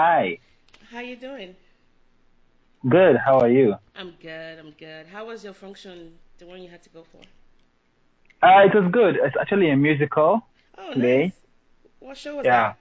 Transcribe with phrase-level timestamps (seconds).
[0.00, 0.38] Hi.
[0.90, 1.56] How you doing?
[2.86, 3.16] Good.
[3.16, 3.76] How are you?
[3.96, 4.58] I'm good.
[4.58, 5.06] I'm good.
[5.06, 7.22] How was your function, the one you had to go for?
[8.46, 9.16] Uh, it was good.
[9.16, 10.46] It's actually a musical
[10.76, 11.22] Oh, today.
[11.24, 11.32] nice.
[12.00, 12.74] What show was Yeah.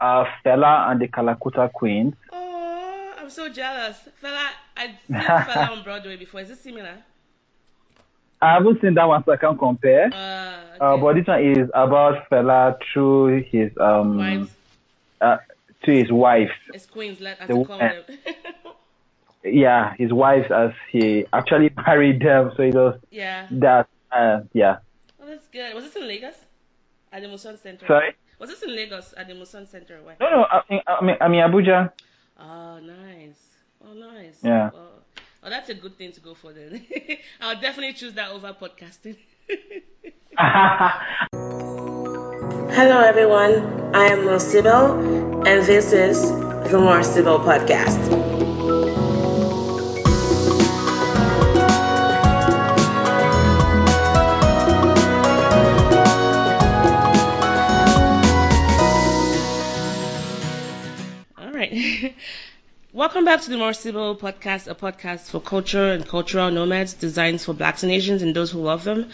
[0.00, 2.14] Uh, Fela and the Kalakuta Queens.
[2.30, 2.38] that?
[2.38, 3.98] Oh, I'm so jealous.
[4.22, 4.48] Fela,
[4.78, 5.16] I've seen
[5.50, 6.40] Fela on Broadway before.
[6.40, 6.96] Is it similar?
[8.40, 10.06] I haven't seen that one, so I can't compare.
[10.10, 14.50] Uh, Uh, but this one is about Fela through his um Wives,
[15.20, 15.36] uh,
[15.84, 16.08] to his
[16.74, 18.02] it's Queens, as the you call woman.
[18.06, 18.18] them.
[19.44, 22.50] Yeah, his wives as he actually married them.
[22.56, 23.46] So it was yeah.
[23.52, 23.88] that.
[24.10, 24.78] Uh, yeah.
[25.22, 25.74] Oh, that's good.
[25.74, 26.34] Was this in Lagos?
[27.12, 27.86] At the Muson Center?
[27.86, 28.14] Sorry.
[28.38, 30.00] Was this in Lagos at the Muson Center?
[30.02, 30.16] Where?
[30.20, 30.44] No, no.
[30.44, 31.92] I mean, I mean, I mean Abuja.
[32.38, 33.38] Oh, nice.
[33.84, 34.38] Oh, nice.
[34.42, 34.70] Yeah.
[34.72, 34.90] Well,
[35.44, 36.84] oh, that's a good thing to go for then.
[37.40, 39.16] I'll definitely choose that over podcasting.
[42.70, 43.94] Hello, everyone.
[43.94, 46.20] I am Mo Sibyl, and this is
[46.70, 47.98] the More Sibyl podcast.
[61.38, 62.14] All right.
[62.92, 67.40] Welcome back to the More Civil Podcast, a podcast for culture and cultural nomads, designed
[67.40, 69.10] for blacks and Asians and those who love them.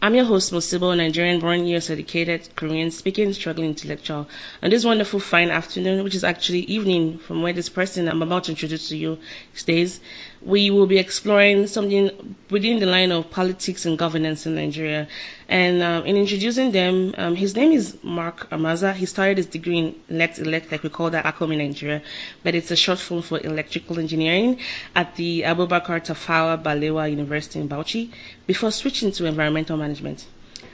[0.00, 4.28] I'm your host, Mosibo, Nigerian born, US educated, Korean speaking, struggling intellectual.
[4.62, 8.44] On this wonderful fine afternoon, which is actually evening from where this person I'm about
[8.44, 9.18] to introduce to you
[9.54, 9.98] stays,
[10.40, 15.08] we will be exploring something within the line of politics and governance in Nigeria.
[15.48, 18.94] And um, in introducing them, um, his name is Mark Amaza.
[18.94, 22.02] He started his degree in elect elect, like we call that ACOM in Nigeria,
[22.44, 24.60] but it's a short form for electrical engineering
[24.94, 28.12] at the Abubakar Tafawa Balewa University in Bauchi
[28.48, 30.26] before switching to environmental management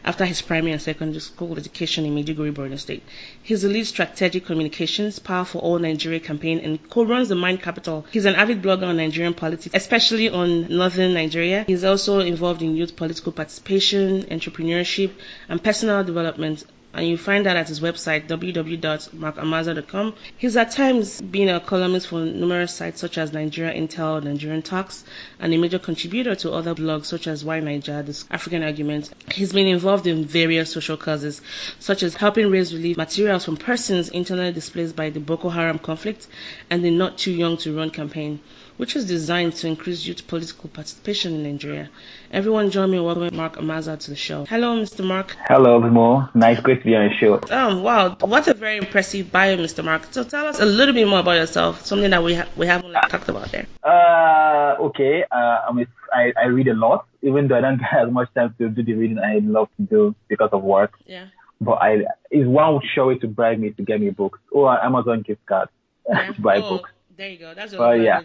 [0.04, 3.02] after his primary and secondary school education in Maiduguri, Borno State.
[3.42, 8.06] He's the lead strategic communications, Power for All Nigeria campaign, and co-runs the Mind Capital.
[8.10, 11.64] He's an avid blogger on Nigerian politics, especially on northern Nigeria.
[11.66, 15.10] He's also involved in youth political participation, entrepreneurship,
[15.48, 16.64] and personal development.
[16.94, 20.14] And you find that at his website, www.markamaza.com.
[20.38, 25.04] He's at times been a columnist for numerous sites such as Nigeria Intel, Nigerian Talks,
[25.40, 29.10] and a major contributor to other blogs such as YNaija, the African Argument.
[29.32, 31.42] He's been involved in various social causes,
[31.80, 36.28] such as helping raise relief materials from persons internally displaced by the Boko Haram conflict
[36.70, 38.38] and the Not Too Young to Run campaign,
[38.76, 41.88] which was designed to increase youth political participation in Nigeria.
[42.32, 44.44] Everyone join me in welcoming Mark Amaza to the show.
[44.46, 45.04] Hello, Mr.
[45.04, 45.36] Mark.
[45.46, 46.28] Hello, Mo.
[46.34, 47.40] Nice, great to be on the show.
[47.50, 49.84] Um, wow, what a very impressive bio, Mr.
[49.84, 50.06] Mark.
[50.10, 52.92] So tell us a little bit more about yourself, something that we ha- we haven't
[52.92, 53.66] like, talked about there.
[53.82, 55.24] Uh, okay.
[55.30, 58.32] Uh, I mean, I, I read a lot, even though I don't get as much
[58.34, 60.94] time to do the reading I love to do because of work.
[61.06, 61.26] Yeah.
[61.60, 64.80] But I, it's one sure way to bribe me to get me books or an
[64.84, 65.68] Amazon gift card
[66.08, 66.32] yeah.
[66.32, 66.90] to buy oh, books.
[67.16, 67.54] There you go.
[67.54, 68.20] That's your Oh, yeah.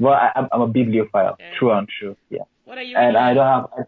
[0.00, 1.54] But I, I'm, I'm a bibliophile, Yeah.
[1.58, 2.16] true and true.
[2.30, 2.42] Yeah.
[2.64, 3.86] what are you And I don't have.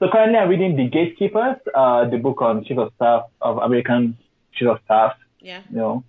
[0.00, 4.16] So currently, I'm reading The Gatekeepers, uh, the book on chief of staff of American
[4.52, 5.14] chief of staff.
[5.40, 5.62] Yeah.
[5.70, 6.04] You know,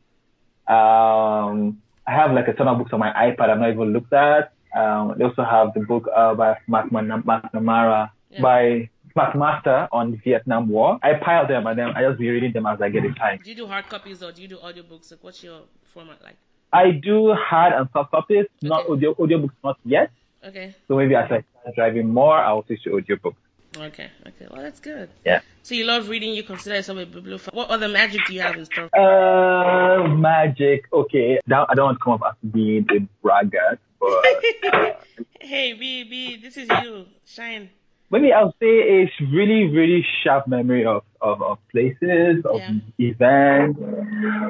[0.67, 4.13] um, I have like a ton of books on my iPad I've not even looked
[4.13, 4.51] at.
[4.75, 8.41] Um, they also have the book uh, by Mark McNamara Yeah.
[8.41, 10.99] by McMaster on Vietnam War.
[11.01, 13.39] I pile them and then I just be reading them as I get the time.
[13.43, 15.11] Do you do hard copies or do you do audiobooks?
[15.11, 15.61] Like, what's your
[15.93, 16.35] format like?
[16.73, 20.11] I do hard and soft copies, not audio audiobooks not yet.
[20.43, 20.75] Okay.
[20.87, 23.35] So maybe as I start driving more, I'll switch to audiobooks.
[23.77, 24.09] Okay.
[24.27, 24.47] Okay.
[24.51, 25.09] Well, that's good.
[25.25, 25.41] Yeah.
[25.63, 26.33] So you love reading.
[26.33, 27.53] You consider yourself a bibliophile.
[27.53, 28.89] What other magic do you have in store?
[28.95, 30.85] Uh, magic.
[30.93, 35.01] Okay, now I don't want to come up as being a braggart, but
[35.41, 37.05] hey, B, B, this is you.
[37.25, 37.69] Shine.
[38.15, 42.73] Maybe I'll say it's really, really sharp memory of, of, of places, of Yeah.
[42.97, 43.79] events.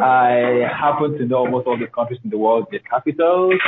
[0.02, 3.60] I happen to know almost all the countries in the world, their capitals,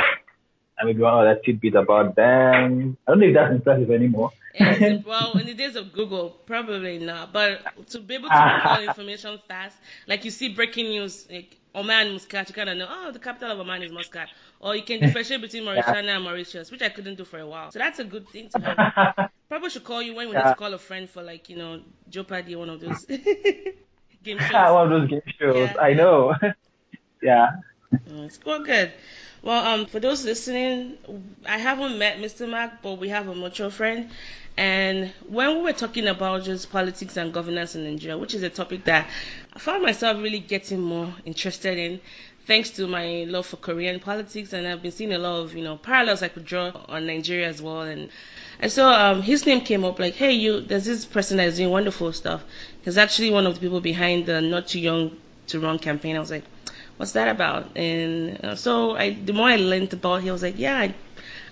[0.78, 2.96] and maybe one other tidbit about them.
[3.06, 4.30] I don't know if that's impressive anymore.
[4.54, 7.32] Yes, well, in the days of Google, probably not.
[7.32, 12.12] But to be able to recall information fast, like you see breaking news, like Oman,
[12.12, 14.28] Muscat, you kind of know, oh, the capital of Oman is Muscat.
[14.60, 17.70] Or you can differentiate between Mauritania and Mauritius, which I couldn't do for a while.
[17.70, 19.30] So that's a good thing to have.
[19.48, 21.80] Probably should call you when we need to call a friend for, like, you know,
[22.10, 23.04] Jeopardy, one of those
[24.24, 24.72] game shows.
[24.72, 25.70] one of those game shows.
[25.70, 25.80] Yeah.
[25.80, 26.34] I know.
[27.22, 27.48] yeah.
[28.08, 28.92] Mm, It's all good.
[29.42, 30.98] Well, um, for those listening,
[31.46, 32.46] I haven't met Mr.
[32.46, 34.10] Mac, but we have a mutual friend.
[34.58, 38.50] And when we were talking about just politics and governance in Nigeria, which is a
[38.50, 39.08] topic that
[39.52, 42.00] I found myself really getting more interested in,
[42.44, 45.62] thanks to my love for Korean politics, and I've been seeing a lot of you
[45.62, 47.82] know parallels I could draw on Nigeria as well.
[47.82, 48.10] And
[48.58, 51.58] and so um, his name came up like, hey, you, there's this person that is
[51.58, 52.42] doing wonderful stuff.
[52.82, 55.16] He's actually one of the people behind the Not Too Young
[55.46, 56.16] to Run campaign.
[56.16, 56.42] I was like,
[56.96, 57.76] what's that about?
[57.76, 60.94] And uh, so I, the more I learned about it, I was like, yeah, I,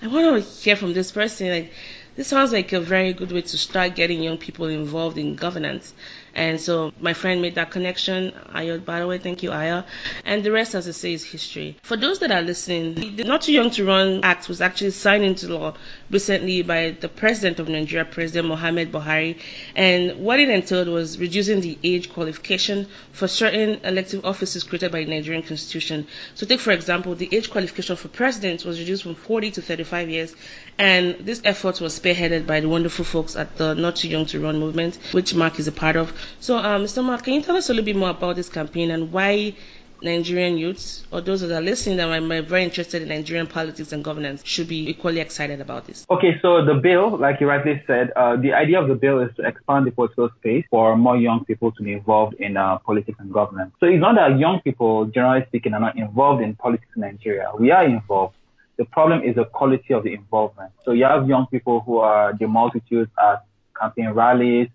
[0.03, 1.51] I want to hear from this person.
[1.51, 1.73] Like,
[2.17, 5.93] this sounds like a very good way to start getting young people involved in governance.
[6.37, 8.31] And so my friend made that connection.
[8.55, 9.85] Ayo, by the way, thank you, Aya.
[10.23, 11.79] And the rest, as I say, is history.
[11.83, 15.25] For those that are listening, the Not Too Young to Run Act was actually signed
[15.25, 15.73] into law
[16.11, 19.39] recently by the President of Nigeria, President Mohamed Buhari.
[19.75, 25.05] And what it entailed was reducing the age qualification for certain elective offices created by
[25.05, 26.07] the Nigerian Constitution.
[26.35, 30.11] So take, for example, the age qualification for president was reduced from 40 to 35
[30.11, 30.35] years.
[30.77, 34.39] And this effort was spearheaded by the wonderful folks at the Not Too Young to
[34.41, 36.13] Run movement, which Mark is a part of.
[36.41, 37.05] So, um, Mr.
[37.05, 39.55] Mark, can you tell us a little bit more about this campaign and why
[40.03, 44.05] Nigerian youths or those that are listening that are very interested in Nigerian politics and
[44.05, 46.07] governance should be equally excited about this?
[46.11, 49.35] Okay, so the bill, like you rightly said, uh, the idea of the bill is
[49.37, 53.19] to expand the political space for more young people to be involved in uh, politics
[53.21, 53.73] and governance.
[53.81, 57.51] So it's not that young people, generally speaking, are not involved in politics in Nigeria.
[57.59, 58.35] We are involved.
[58.77, 60.73] The problem is the quality of the involvement.
[60.85, 63.47] So you have young people who are the multitudes at
[63.79, 64.69] campaign rallies,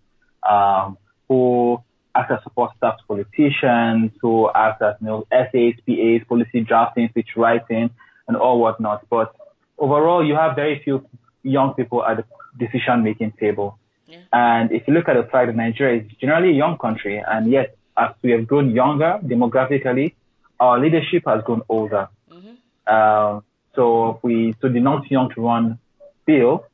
[0.47, 0.97] um,
[1.31, 1.81] who
[2.13, 7.07] act as support staff to politicians, who act as you know, SAs, PAs, policy drafting,
[7.07, 7.89] speech writing,
[8.27, 9.07] and all whatnot.
[9.09, 9.33] But
[9.79, 11.07] overall, you have very few
[11.41, 12.25] young people at the
[12.59, 13.79] decision making table.
[14.07, 14.17] Yeah.
[14.33, 17.49] And if you look at the fact that Nigeria is generally a young country, and
[17.49, 20.13] yet as we have grown younger demographically,
[20.59, 22.09] our leadership has grown older.
[22.29, 22.93] Mm-hmm.
[22.93, 25.79] Um, so we, so the not young to run
[26.25, 26.65] bill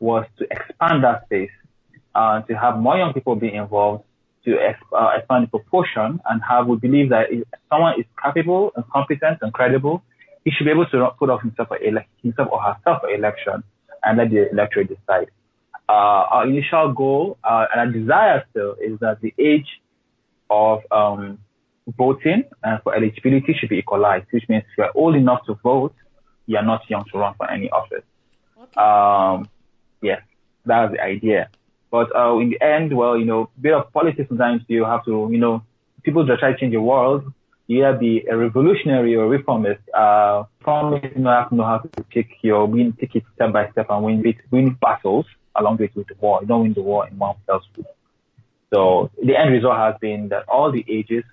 [0.00, 1.50] was to expand that space,
[2.14, 4.04] uh, to have more young people be involved,
[4.46, 8.84] to uh, expand the proportion and have, we believe that if someone is capable and
[8.88, 10.02] competent and credible,
[10.44, 13.62] he should be able to put off himself, for ele- himself or herself for election
[14.04, 15.28] and let the electorate decide.
[15.88, 19.66] Uh, our initial goal uh, and our desire still is that the age
[20.48, 21.38] of um,
[21.98, 25.54] voting and for eligibility should be equalized, which means if you are old enough to
[25.62, 25.94] vote,
[26.46, 28.04] you are not young to run for any office.
[28.56, 28.80] Okay.
[28.80, 29.48] Um,
[30.00, 30.22] yes,
[30.64, 31.48] that's the idea.
[31.96, 35.30] But uh, in the end, well, you know, bit of politics sometimes you have to,
[35.32, 35.62] you know,
[36.02, 37.32] people that try to change the world,
[37.68, 39.80] you either be a revolutionary or a reformist.
[39.94, 43.50] Uh, reformist, you know, have to know how to take your win, take it step
[43.50, 46.40] by step and win, win battles along with, with the war.
[46.42, 47.86] You don't win the war in one fell swoop.
[48.70, 51.24] So the end result has been that all the ages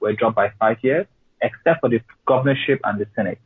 [0.00, 1.06] were dropped by five years,
[1.40, 3.38] except for the governorship and the Senate.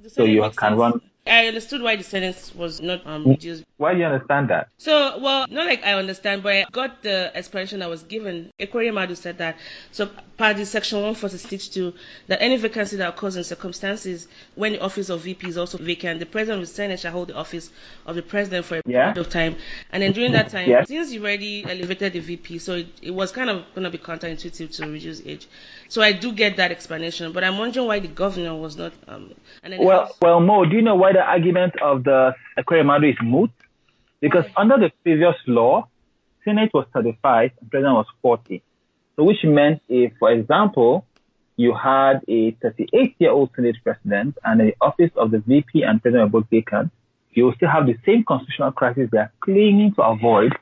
[0.00, 1.02] The Senate so you can sense.
[1.26, 3.64] I understood why the sentence was not um, reduced.
[3.78, 4.68] Why do you understand that?
[4.76, 8.50] So, well, not like I understand, but I got the explanation that was given.
[8.60, 9.56] Ekweremadu said that.
[9.90, 11.94] So, part of section 146.2,
[12.26, 16.20] that any vacancy that occurs in circumstances when the office of VP is also vacant,
[16.20, 17.70] the president of the Senate shall hold the office
[18.04, 19.12] of the president for a yeah.
[19.12, 19.56] period of time.
[19.92, 20.88] And then during that time, yes.
[20.88, 23.98] since you already elevated the VP, so it, it was kind of going to be
[23.98, 25.48] counterintuitive to reduce age.
[25.88, 28.92] So I do get that explanation, but I'm wondering why the governor was not.
[29.06, 29.34] Um,
[29.78, 33.50] well, well, Mo, do you know why the argument of the Ekweremadu is moot?
[34.20, 35.88] Because under the previous law,
[36.44, 38.62] Senate was 35 and President was 40.
[39.16, 41.06] So which meant if, for example,
[41.56, 46.02] you had a 38 year old Senate President and the office of the VP and
[46.02, 46.90] President were both vacant,
[47.32, 50.52] you will still have the same constitutional crisis they are clinging to avoid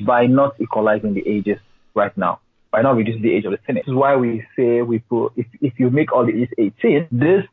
[0.00, 1.58] by not equalizing the ages
[1.94, 3.84] right now by not reducing the age of the Senate.
[3.86, 7.08] This is why we say we put, if, if you make all the age 18,
[7.12, 7.44] this,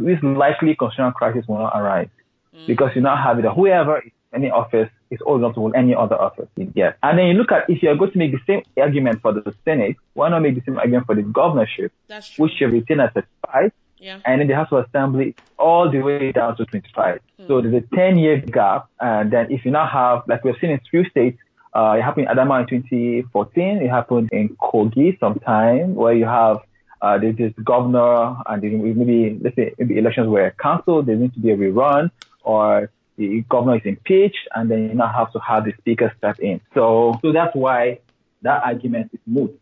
[0.00, 2.08] this likely constitutional crisis will not arise.
[2.54, 2.66] Mm.
[2.66, 5.94] Because you now have it, whoever is any office is old enough to hold any
[5.94, 6.48] other office.
[6.74, 6.94] Yes.
[7.02, 9.54] And then you look at if you're going to make the same argument for the
[9.64, 11.92] Senate, why not make the same argument for the governorship,
[12.38, 14.20] which you retain at 35, yeah.
[14.24, 17.20] and then the House of Assembly all the way down to 25.
[17.40, 17.48] Mm.
[17.48, 18.88] So there's a 10 year gap.
[19.00, 21.38] And then if you now have, like we've seen in few states,
[21.72, 23.82] uh, it happened in Adamawa in 2014.
[23.82, 26.58] It happened in Kogi sometime where you have
[27.02, 31.06] uh, there's this governor and maybe let's say maybe elections were cancelled.
[31.06, 32.10] There needs to be a rerun
[32.42, 36.38] or the governor is impeached and then you now have to have the speaker step
[36.40, 36.60] in.
[36.74, 38.00] So so that's why
[38.42, 39.59] that argument is moot.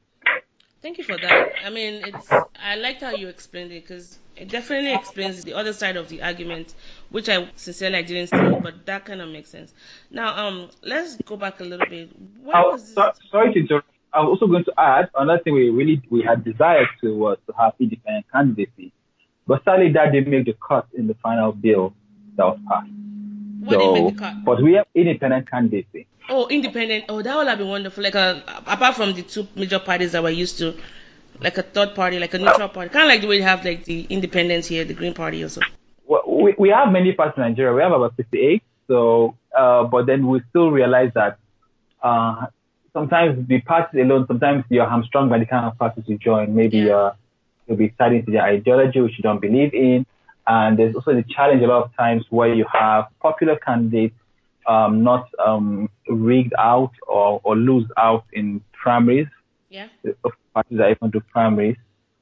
[0.80, 1.52] Thank you for that.
[1.64, 5.72] I mean, it's I liked how you explained it because it definitely explains the other
[5.72, 6.74] side of the argument,
[7.10, 9.72] which I sincerely I didn't see, but that kind of makes sense.
[10.10, 12.10] Now, um, let's go back a little bit.
[12.42, 13.88] What so, sorry to interrupt.
[14.12, 17.38] I was also going to add another thing we really we had desired to was
[17.46, 18.92] to have independent candidacy,
[19.46, 21.92] but sadly that didn't make the cut in the final bill
[22.36, 22.90] that was passed.
[23.60, 24.44] What so, didn't make the cut?
[24.44, 26.06] But we have independent candidacy.
[26.28, 27.06] Oh, independent.
[27.08, 28.02] Oh, that would have been wonderful.
[28.04, 30.74] Like a, uh, apart from the two major parties that we're used to,
[31.40, 33.64] like a third party, like a neutral party, kind of like the way you have
[33.64, 35.62] like the independents here, the Green Party also.
[36.06, 37.72] Well, we, we have many parties in Nigeria.
[37.74, 38.62] We have about 58.
[38.88, 41.38] So, uh, but then we still realize that
[42.02, 42.46] uh,
[42.92, 46.54] sometimes the parties alone, sometimes you're hamstrung by the kind of parties you join.
[46.54, 46.94] Maybe yeah.
[46.94, 47.14] uh,
[47.66, 50.06] will be tied into their ideology, which you don't believe in.
[50.46, 54.14] And there's also the challenge a lot of times where you have popular candidates
[54.68, 59.26] um, not um, rigged out or, or lose out in primaries.
[59.70, 59.88] Yeah.
[60.54, 61.76] Parties that even do primaries.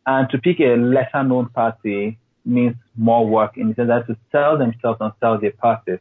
[0.06, 4.16] And to pick a lesser known party means more work in the sense that to
[4.30, 5.98] sell themselves and sell their parties.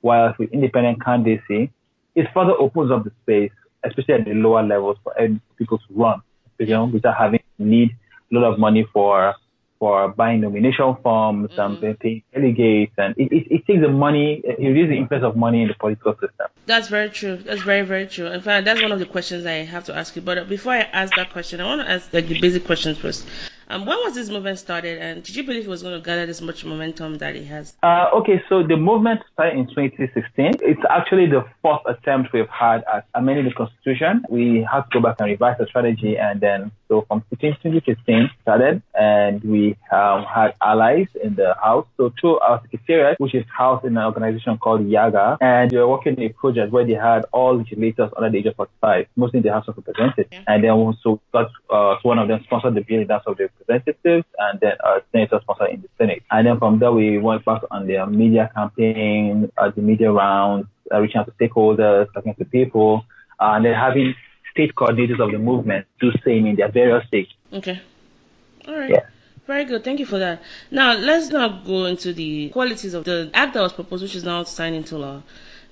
[0.00, 1.70] While with independent candidacy,
[2.14, 3.52] it further opens up the space,
[3.84, 5.14] especially at the lower levels for
[5.56, 6.22] people to run,
[6.58, 7.96] you know, without having need
[8.32, 9.34] a lot of money for
[9.82, 11.84] for buying nomination forms mm-hmm.
[11.84, 15.36] and paying delegates, and it, it, it, takes the money, it reduces the influence of
[15.36, 16.46] money in the political system.
[16.66, 17.38] That's very true.
[17.38, 18.28] That's very, very true.
[18.28, 20.22] In fact, that's one of the questions I have to ask you.
[20.22, 23.26] But before I ask that question, I want to ask like the basic questions first.
[23.72, 26.26] Um, when was this movement started, and did you believe it was going to gather
[26.26, 27.74] this much momentum that it has?
[27.82, 30.60] Uh, okay, so the movement started in 2016.
[30.60, 34.24] It's actually the fourth attempt we've had at amending the constitution.
[34.28, 38.82] We had to go back and revise the strategy, and then so from 2016 started,
[38.94, 41.86] and we um, had allies in the house.
[41.96, 45.88] So through our secretariat, which is housed in an organization called YIAGA, and we were
[45.88, 49.38] working in a project where they had all legislators under the age of 45, mostly
[49.38, 50.44] in the House of Representatives, yeah.
[50.48, 53.38] and then also got uh, so one of them sponsored the bill in House of
[53.38, 56.22] the representatives and then uh, senator sponsored in the Senate.
[56.30, 60.66] And then from there, we went back on the media campaign, uh, the media rounds,
[60.92, 63.06] uh, reaching out to stakeholders, talking to people,
[63.40, 64.14] uh, and then having
[64.52, 67.32] state coordinators of the movement do same in their various states.
[67.52, 67.80] Okay.
[68.68, 68.90] All right.
[68.90, 69.06] Yeah.
[69.46, 69.82] Very good.
[69.82, 70.42] Thank you for that.
[70.70, 74.24] Now, let's now go into the qualities of the act that was proposed, which is
[74.24, 75.22] now signed into law.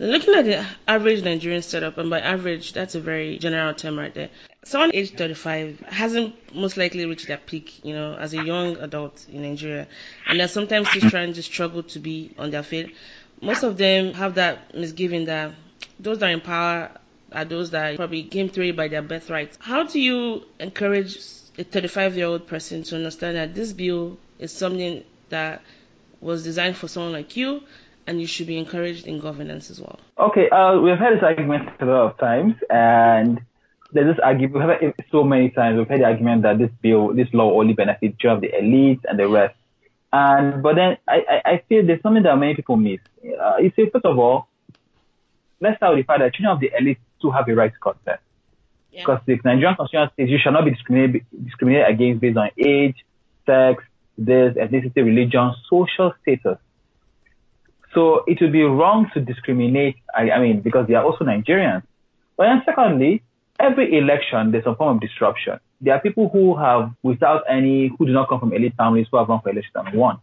[0.00, 4.12] Looking at the average Nigerian setup, and by average, that's a very general term right
[4.12, 4.30] there.
[4.64, 9.26] Someone aged 35 hasn't most likely reached their peak, you know, as a young adult
[9.30, 9.87] in Nigeria,
[10.26, 12.96] and they're sometimes still trying to struggle to be on their feet.
[13.42, 15.52] Most of them have that misgiving that
[15.99, 16.90] those that are in power
[17.32, 19.56] are those that probably came through by their birthright.
[19.60, 21.18] How do you encourage
[21.58, 25.62] a 35 year old person to understand that this bill is something that
[26.20, 27.62] was designed for someone like you
[28.06, 29.99] and you should be encouraged in governance as well.
[30.18, 33.40] Okay, uh, we've had this argument a lot of times, and
[33.92, 36.70] there's this argument, we've had it so many times, we've had the argument that this
[36.82, 39.54] bill, this law only benefits just the elite and the rest.
[40.12, 42.99] And, but then I, I, I feel there's something that many people miss.
[43.22, 44.49] Uh, you see, first of all,
[45.60, 47.78] let's start with the fact that children of the elite do have a right to
[47.78, 48.22] contest.
[48.92, 49.02] Yeah.
[49.02, 52.96] Because the Nigerian constitution says you shall not be discriminated, discriminated against based on age,
[53.46, 53.84] sex,
[54.18, 56.58] this, ethnicity, religion, social status.
[57.94, 61.82] So it would be wrong to discriminate, I, I mean, because they are also Nigerians.
[62.36, 63.22] But then secondly,
[63.58, 65.58] every election, there's some form of disruption.
[65.80, 69.18] There are people who have, without any, who do not come from elite families, who
[69.18, 70.18] have run for election and won.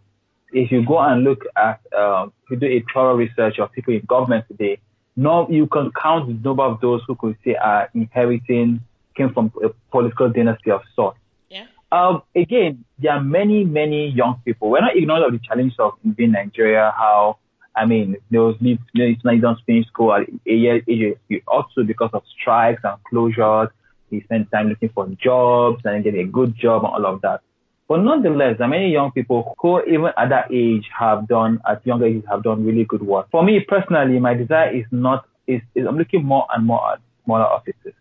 [0.51, 3.93] If you go and look at, uh, if you do a thorough research of people
[3.93, 4.79] in government today,
[5.17, 8.79] no, you can count the number of those who could say are inheriting,
[9.15, 11.17] came from a political dynasty of sorts.
[11.50, 11.65] Yeah.
[11.91, 14.69] Um, again, there are many, many young people.
[14.69, 17.39] We're not ignoring of the challenges of being Nigeria, how
[17.77, 21.17] I mean, those need, it's not, you don't finish school at a year age.
[21.47, 23.69] Also because of strikes and closures,
[24.09, 27.41] he spend time looking for jobs and getting a good job and all of that.
[27.88, 31.86] But nonetheless, there are many young people who even at that age have done, at
[31.86, 33.29] younger ages have done really good work.
[33.32, 37.00] For me personally, my desire is not, is, is I'm looking more and more at
[37.24, 37.94] smaller offices.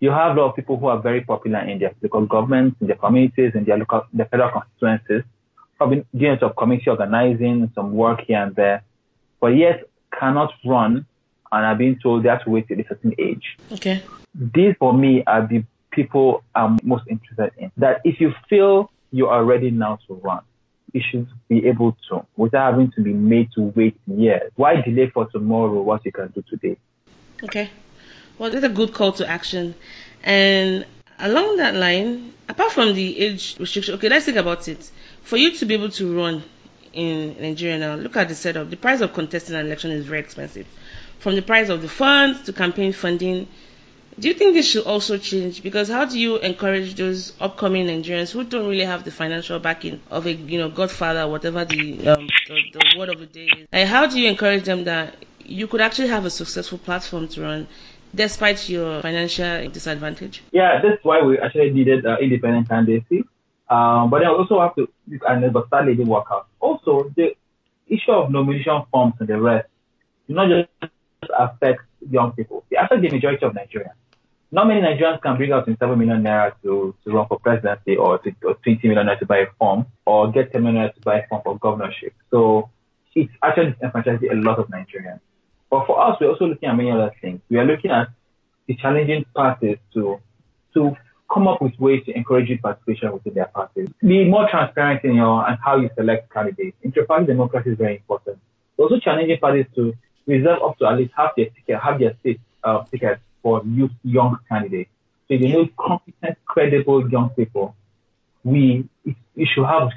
[0.00, 2.86] You have a lot of people who are very popular in their local governments, in
[2.86, 5.22] their communities, in their local, the federal constituencies
[5.76, 8.82] probably doing some community organizing, some work here and there,
[9.40, 9.84] but yet
[10.18, 11.06] cannot run
[11.52, 13.56] and are being told they have to wait till a certain age.
[13.72, 14.02] Okay.
[14.34, 17.70] These for me are the people I'm most interested in.
[17.76, 20.40] That if you feel you are ready now to run,
[20.92, 24.50] you should be able to without having to be made to wait years.
[24.56, 26.76] Why delay for tomorrow what you can do today?
[27.44, 27.70] Okay.
[28.38, 29.76] Well, that's a good call to action.
[30.24, 30.84] And
[31.20, 34.90] along that line, apart from the age restriction, okay, let's think about it
[35.22, 36.42] for you to be able to run
[36.92, 38.68] in Nigeria now, look at the setup.
[38.68, 40.66] The price of contesting an election is very expensive.
[41.20, 43.46] From the price of the funds to campaign funding,
[44.18, 45.62] do you think this should also change?
[45.62, 50.00] Because how do you encourage those upcoming Nigerians who don't really have the financial backing
[50.10, 53.66] of a you know godfather, whatever the um, the, the word of the day is?
[53.72, 57.42] And how do you encourage them that you could actually have a successful platform to
[57.42, 57.66] run
[58.14, 60.42] despite your financial disadvantage?
[60.52, 63.24] Yeah, that's why we actually needed uh, independent candidacy.
[63.68, 64.88] Um, but then also have to,
[65.66, 66.46] start leading work out.
[66.60, 67.34] Also, the
[67.88, 69.68] issue of nomination forms and the rest
[70.28, 70.92] do not just
[71.36, 71.80] affect
[72.10, 72.64] young people.
[72.70, 73.94] They affect the majority of Nigerians.
[74.54, 78.18] Not many Nigerians can bring out 27 million naira to, to run for presidency or,
[78.18, 81.00] to, or 20 million naira to buy a form or get 10 million naira to
[81.00, 82.14] buy a form for governorship.
[82.30, 82.70] So
[83.16, 85.18] it's actually disenfranchising a lot of Nigerians.
[85.70, 87.40] But for us, we're also looking at many other things.
[87.50, 88.10] We are looking at
[88.68, 90.20] the challenging parties to,
[90.74, 90.96] to
[91.32, 93.88] come up with ways to encourage participation within their parties.
[94.02, 96.76] Be more transparent in your and how you select candidates.
[96.82, 98.38] Inter-party democracy is very important.
[98.76, 99.94] We're Also challenging parties to
[100.28, 103.92] reserve up to at least half their ticket, half their seat uh, tickets for youth
[104.02, 104.90] young candidates.
[105.28, 107.76] So you need competent, credible young people.
[108.42, 109.90] We you should have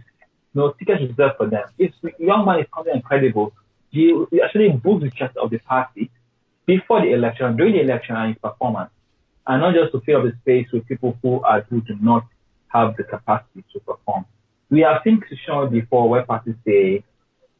[0.53, 1.63] you know, tickets reserved for them.
[1.79, 3.53] If young man is competent and credible,
[3.91, 6.11] you, actually boost the trust of the party
[6.65, 8.91] before the election, during the election, and his performance,
[9.47, 12.25] and not just to fill up the space with people who are who do not
[12.67, 14.25] have the capacity to perform.
[14.69, 17.03] We have seen situations before where parties say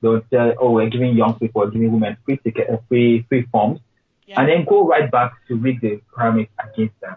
[0.02, 3.80] they'll tell, oh, we're giving young people, giving women free ticket, uh, free free forms,
[4.28, 4.40] yeah.
[4.40, 7.16] and then go right back to rig the primaries against them.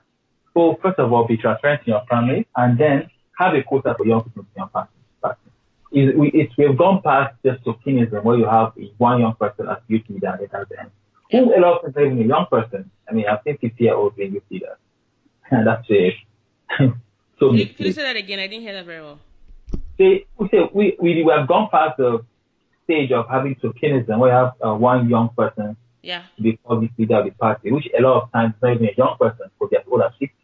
[0.55, 4.07] So first of all, be transparent in your primaries, and then have a quota for
[4.07, 4.90] young people in your party.
[5.93, 9.79] It, we, it, we've gone past just tokenism where you have one young person as
[9.88, 10.90] youth leader and it has end.
[11.33, 12.90] Who allows even a young person?
[13.09, 14.76] I mean, I've seen 50 year olds being youth leaders.
[15.50, 16.14] And that's it.
[17.40, 18.38] so Can you say that again?
[18.38, 19.19] I didn't hear that very well.
[19.99, 22.25] Say, we, say, we, we, we have gone past the
[22.85, 26.23] stage of having tokenism where you have uh, one young person yeah.
[26.37, 28.95] to be public leader of the party, which a lot of times not even a
[28.97, 30.35] young person could get older 60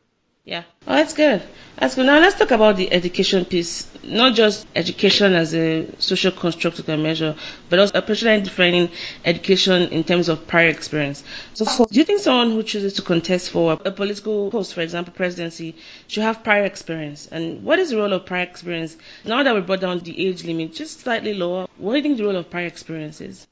[0.46, 0.62] yeah.
[0.86, 1.42] Oh, that's good.
[1.76, 2.06] That's good.
[2.06, 3.90] Now let's talk about the education piece.
[4.04, 7.34] Not just education as a social construct we can measure,
[7.68, 8.88] but also especially defining
[9.24, 11.24] education in terms of prior experience.
[11.54, 14.82] So, for, do you think someone who chooses to contest for a political post, for
[14.82, 15.74] example, presidency,
[16.06, 17.26] should have prior experience?
[17.26, 18.96] And what is the role of prior experience?
[19.24, 22.18] Now that we brought down the age limit just slightly lower, what do you think
[22.18, 23.48] the role of prior experience is?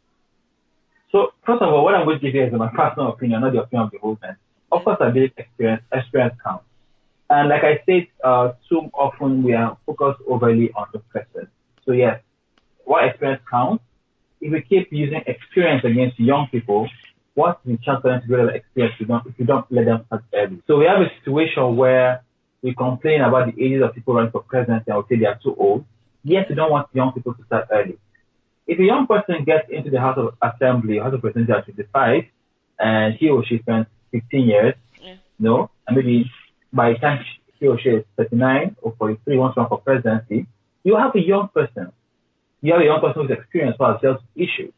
[1.14, 3.52] So, first of all, what I'm going to give you is my personal opinion, not
[3.52, 4.36] the opinion of the whole movement.
[4.72, 6.64] Of course, I believe experience, experience counts.
[7.30, 11.50] And like I said, uh, too often we are focused overly on the present.
[11.86, 12.20] So yes,
[12.84, 13.84] what experience counts?
[14.40, 16.88] If we keep using experience against young people,
[17.34, 19.84] what's the chance for them to build experience if you don't, if you don't let
[19.84, 20.62] them start early?
[20.66, 22.24] So we have a situation where
[22.60, 25.38] we complain about the ages of people running for president and we say they are
[25.40, 25.84] too old.
[26.24, 27.98] Yes, we don't want young people to start early.
[28.66, 32.24] If a young person gets into the House of Assembly, House of Representatives at 25,
[32.78, 35.16] and he or she spends 15 years, yeah.
[35.38, 36.30] no, and maybe
[36.72, 37.24] by the time
[37.60, 40.46] he or she is 39 or 43 wants to run for presidency,
[40.82, 41.92] you have a young person.
[42.62, 44.72] You have a young person who's experienced for sales issues,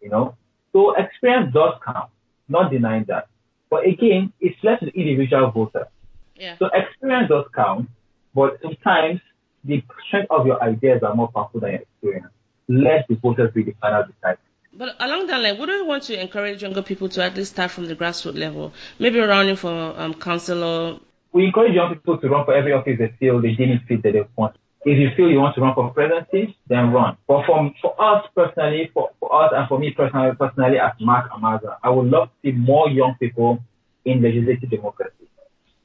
[0.00, 0.36] you know.
[0.72, 2.10] So experience does count,
[2.48, 3.28] not denying that.
[3.70, 5.88] But again, it's left to the individual voter.
[6.36, 6.56] Yeah.
[6.58, 7.88] So experience does count,
[8.34, 9.20] but sometimes
[9.64, 12.33] the strength of your ideas are more powerful than your experience.
[12.68, 14.38] Let the voters be the final decider.
[14.76, 17.70] But along that line, wouldn't we want to encourage younger people to at least start
[17.70, 18.72] from the grassroots level?
[18.98, 20.98] Maybe running for um, councillor,
[21.34, 24.12] we encourage young people to run for every office they feel they didn't fit that
[24.12, 24.56] they want.
[24.84, 27.16] If you feel you want to run for presidency, then run.
[27.26, 31.32] But for, for us personally, for, for us and for me personally, personally as Mark
[31.32, 33.58] Amaza, I would love to see more young people
[34.04, 35.26] in legislative democracy,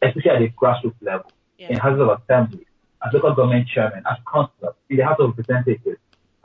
[0.04, 1.70] especially at the grassroots level, yeah.
[1.72, 2.68] in Houses of Assembly,
[3.04, 6.00] as local government chairman, as councillor, in the House of Representatives.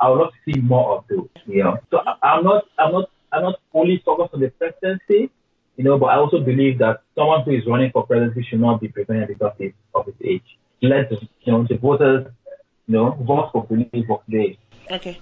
[0.05, 1.29] I would love to see more of those,
[1.65, 1.79] know.
[1.91, 5.31] So I, I'm not, I'm not, I'm not fully focused on the presidency,
[5.77, 8.83] you know, but I also believe that someone who is running for presidency should not
[8.83, 9.55] be prevented because
[9.95, 10.59] of his age.
[10.83, 12.27] Let the, you know, the voters,
[12.87, 14.59] you know, vote for belief of today.
[14.91, 15.19] Okay.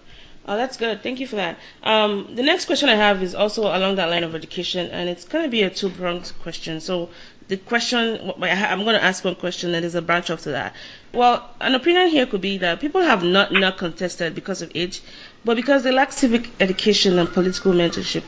[0.47, 1.05] Oh, that's good.
[1.05, 1.57] Thank you for that.
[1.85, 5.25] Um, the next question I have is also along that line of education, and it's
[5.25, 6.81] going to be a two-pronged question.
[6.81, 7.11] So
[7.49, 10.75] the question I'm going to ask one question that is a branch off to that.
[11.13, 15.03] Well, an opinion here could be that people have not not contested because of age,
[15.45, 18.23] but because they lack civic education and political mentorship.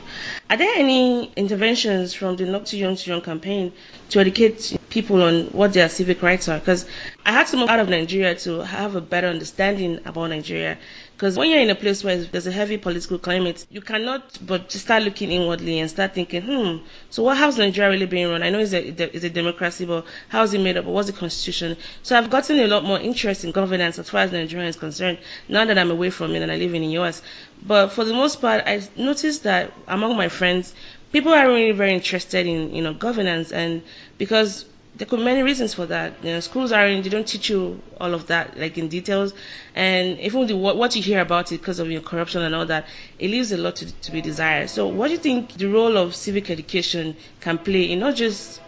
[0.51, 3.73] Are there any interventions from the Not Too Young to Young campaign
[4.11, 6.59] to educate people on what their civic rights are?
[6.59, 6.85] Because
[7.25, 10.77] I had to move out of Nigeria to have a better understanding about Nigeria
[11.15, 14.69] because when you're in a place where there's a heavy political climate, you cannot but
[14.69, 18.43] just start looking inwardly and start thinking, hmm, so what, how's Nigeria really being run?
[18.43, 20.87] I know it's a, it's a democracy, but how is it made up?
[20.87, 21.77] What's the constitution?
[22.03, 25.19] So I've gotten a lot more interest in governance as far as Nigeria is concerned,
[25.49, 27.23] now that I'm away from it and I live in the US.
[27.63, 30.75] But for the most part, I noticed that among my friends,
[31.13, 33.83] people are really very interested in, you know, governance and
[34.19, 34.65] because
[34.97, 36.23] there could be many reasons for that.
[36.23, 39.35] You know, schools are in, they don't teach you all of that like in details,
[39.75, 42.67] and even the, what, what you hear about it because of your corruption and all
[42.67, 42.87] that,
[43.19, 44.71] it leaves a lot to, to be desired.
[44.71, 48.61] So, what do you think the role of civic education can play in not just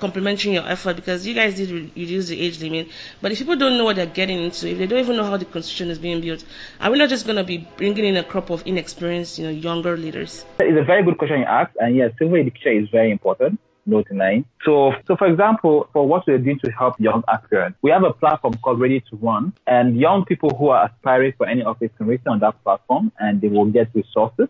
[0.00, 2.88] complementing your effort because you guys did reduce the age limit.
[3.20, 5.36] But if people don't know what they're getting into, if they don't even know how
[5.36, 6.44] the constitution is being built,
[6.80, 9.50] are we not just going to be bringing in a crop of inexperienced, you know,
[9.50, 10.44] younger leaders?
[10.60, 14.02] It's a very good question you asked, and yes, civic education is very important no
[14.02, 14.44] denying.
[14.64, 18.12] So, so for example, for what we're doing to help young aspirants, we have a
[18.12, 22.06] platform called Ready to Run, and young people who are aspiring for any office can
[22.06, 24.48] register on that platform, and they will get resources,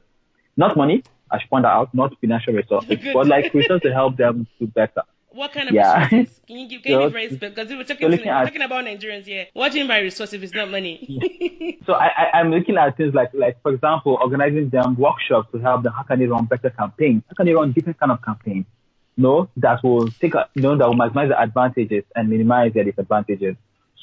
[0.56, 4.16] not money, I should point that out, not financial resources, but like resources to help
[4.16, 5.02] them do better.
[5.30, 6.04] What kind of Yeah.
[6.08, 6.40] resources?
[6.48, 6.82] Can you give?
[6.82, 7.28] Can you So- very?
[7.28, 9.46] Because we were talking, so to, at- talking about Nigerians here.
[9.52, 11.78] What do you mean by resources if it's not money?
[11.86, 15.58] So I, I, I'm looking at things like, like for example, organizing them workshops to
[15.58, 15.92] help them.
[15.92, 17.22] How can they run better campaigns?
[17.28, 18.64] How can they run different kind of campaigns?
[19.20, 22.84] No, that will take, a, you know, that will maximize the advantages and minimize their
[22.84, 23.56] disadvantages.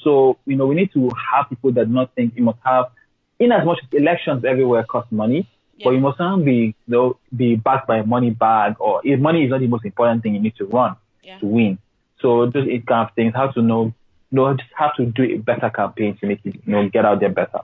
[0.04, 2.92] So, you know, we need to have people that do not think you must have,
[3.40, 5.48] in as much as elections everywhere cost money,
[5.84, 9.20] but you must not be, you know, be backed by a money bag or if
[9.20, 11.40] money is not the most important thing you need to run yeah.
[11.40, 11.78] to win.
[12.22, 13.94] So those eight kind of things, how to know, you
[14.32, 17.20] know, just have to do a better campaign to make it, you know, get out
[17.20, 17.60] there better.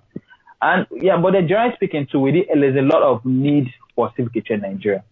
[0.62, 4.12] And yeah, but then generally speaking, too, we did, there's a lot of need for
[4.16, 5.04] civic culture in Nigeria.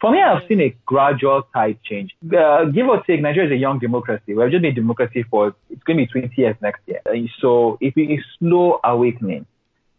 [0.00, 2.14] For me, I've seen a gradual tide change.
[2.24, 4.32] Uh, give or take, Nigeria is a young democracy.
[4.34, 7.00] We've just been democracy for, it's going to be 20 years next year.
[7.40, 9.46] So if it is slow awakening,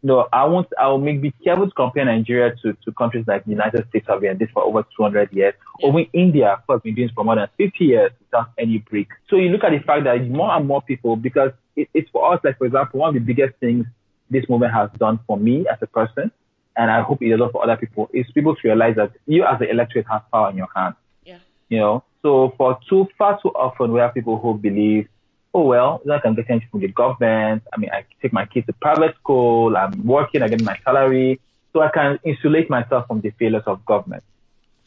[0.01, 3.51] no, I won't, I'll make, be careful to compare Nigeria to, to countries like the
[3.51, 5.53] United States have been this for over 200 years.
[5.83, 9.09] Or India, who has been doing this for more than 50 years without any break.
[9.29, 12.33] So you look at the fact that more and more people, because it, it's for
[12.33, 13.85] us, like, for example, one of the biggest things
[14.29, 16.31] this movement has done for me as a person,
[16.75, 19.59] and I hope it does for other people, is people to realize that you as
[19.59, 20.95] the electorate have power in your hands.
[21.25, 21.39] Yeah.
[21.69, 25.07] You know, so for too far too often we have people who believe,
[25.53, 27.63] oh well, I can get anything from the government.
[27.73, 29.75] I mean, I take my kids to private school.
[29.75, 30.41] I'm working.
[30.41, 31.39] I get my salary,
[31.73, 34.23] so I can insulate myself from the failures of government.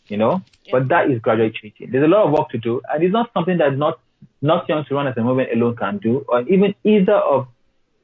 [0.09, 0.73] You know, Yeah.
[0.73, 1.90] but that is gradually changing.
[1.90, 3.99] There's a lot of work to do, and it's not something that not
[4.40, 7.49] not young to run as a movement alone can do, or even either of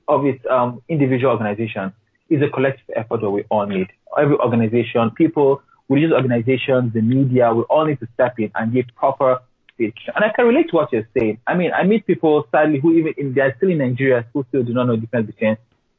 [0.09, 1.93] of its um, individual organizations
[2.29, 3.88] is a collective effort that we all need.
[4.19, 8.87] Every organization, people, religious organizations, the media, we all need to step in and give
[8.95, 9.38] proper
[9.73, 9.99] speech.
[10.14, 11.38] And I can relate to what you're saying.
[11.47, 14.62] I mean, I meet people sadly who even in they're still in Nigeria who still
[14.62, 15.57] do not know the difference between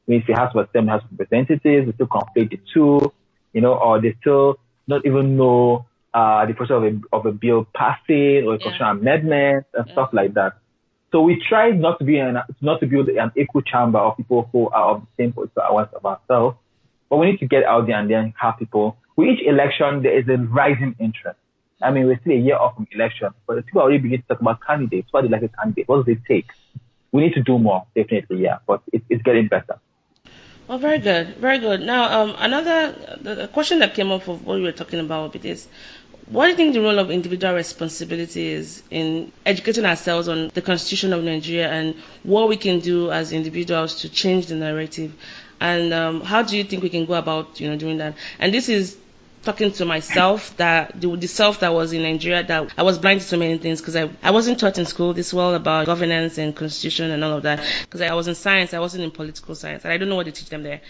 [0.08, 3.12] means the House of Assembly House of Representatives, they still conflate the two,
[3.54, 7.32] you know, or they still not even know uh, the process of a, of a
[7.32, 8.64] bill passing or a Yeah.
[8.64, 9.92] constitutional amendment and Yeah.
[9.92, 10.54] stuff like that.
[11.12, 14.48] So we try not to be an, not to build an equal chamber of people
[14.52, 16.58] who are of the same political hours of ourselves,
[17.10, 18.98] but we need to get out there and then have people.
[19.16, 21.40] With each election, there is a rising interest.
[21.82, 24.42] I mean, we're still a year off from election, but people already begin to talk
[24.42, 25.08] about candidates.
[25.12, 25.88] What do they like a candidate?
[25.88, 26.48] What does it take?
[27.12, 29.80] We need to do more, definitely, yeah, but it, it's getting better.
[30.68, 31.82] Well, very good, very good.
[31.82, 35.44] Now, um, another the, question that came up of what we were talking about with
[35.44, 35.68] is,
[36.30, 40.62] what do you think the role of individual responsibility is in educating ourselves on the
[40.62, 45.14] Constitution of Nigeria and what we can do as individuals to change the narrative,
[45.60, 48.16] and um, how do you think we can go about, you know, doing that?
[48.38, 48.96] And this is
[49.44, 53.22] talking to myself that the, the self that was in Nigeria that I was blind
[53.22, 56.38] to so many things because I, I wasn't taught in school this well about governance
[56.38, 59.56] and constitution and all of that because I was in science I wasn't in political
[59.56, 60.82] science and I don't know what they teach them there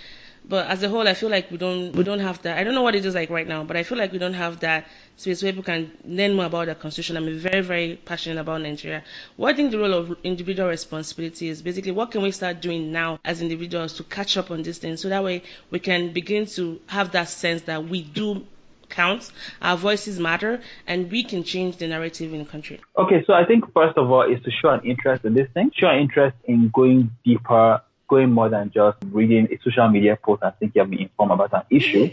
[0.49, 2.57] but as a whole I feel like we don't we don't have that.
[2.57, 4.33] I don't know what it is like right now but I feel like we don't
[4.33, 7.15] have that space where people can learn more about the constitution.
[7.15, 9.03] I'm very very passionate about Nigeria.
[9.37, 12.91] What I think the role of individual responsibility is basically what can we start doing
[12.91, 16.47] now as individuals to catch up on these things so that way we can begin
[16.57, 18.45] to have that sense that we do
[18.89, 19.31] count,
[19.61, 22.79] our voices matter, and we can change the narrative in the country.
[22.97, 25.71] Okay, so I think first of all is to show an interest in this thing,
[25.75, 30.41] show an interest in going deeper, going more than just reading a social media post
[30.43, 32.09] and think you have been informed about an issue.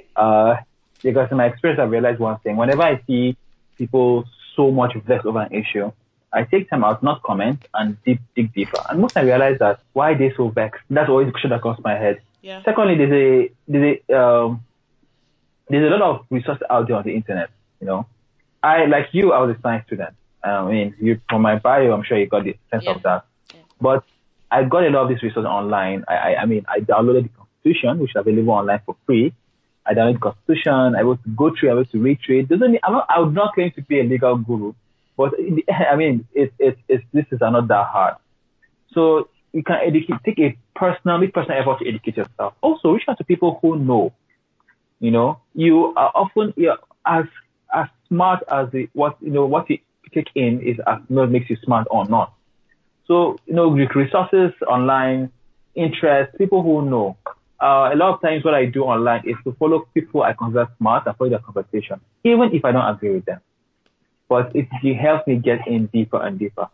[0.16, 0.56] uh,
[1.02, 2.56] because in my experience, I've realized one thing.
[2.56, 3.36] Whenever I see
[3.76, 4.24] people
[4.56, 5.90] so much vexed over an issue,
[6.32, 8.78] I take time out, not comment, and deep, dig deeper.
[8.88, 10.82] And most I realize that why they so vexed.
[10.88, 12.20] That's always the question that comes to my head.
[12.42, 12.62] Yeah.
[12.64, 14.62] Secondly, there's a there's a um,
[15.68, 17.50] there's a lot of resources out there on the internet.
[17.80, 18.06] You know,
[18.62, 20.14] I like you, I was a science student.
[20.44, 22.92] I mean, you from my bio, I'm sure you got the sense Yeah.
[22.92, 23.24] of that.
[23.52, 23.60] Yeah.
[23.80, 24.04] But
[24.50, 26.04] I got a lot of these resources online.
[26.08, 29.32] I, I, I mean, I downloaded the Constitution, which is available online for free.
[29.86, 30.94] I downloaded the Constitution.
[30.96, 31.70] I was to go through.
[31.70, 32.48] I was to read through it.
[32.48, 33.06] Doesn't mean I'm not.
[33.08, 34.74] I would not claim to be a legal guru,
[35.16, 38.14] but it, I mean, it's it's it's this is not that hard.
[38.92, 42.54] So you can educate, take a personal, make personal effort to educate yourself.
[42.60, 44.12] Also, reach out to people who know.
[44.98, 47.24] You know, you are often you're as
[47.74, 49.78] as smart as the, what you know what you
[50.12, 52.34] take in is as what makes you smart or not.
[53.06, 55.30] So you know, resources online,
[55.74, 57.16] interest, people who know.
[57.60, 60.66] Uh, a lot of times, what I do online is to follow people I consider
[60.78, 63.40] smart and follow their conversation, even if I don't agree with them.
[64.28, 66.68] But it, it helps me get in deeper and deeper.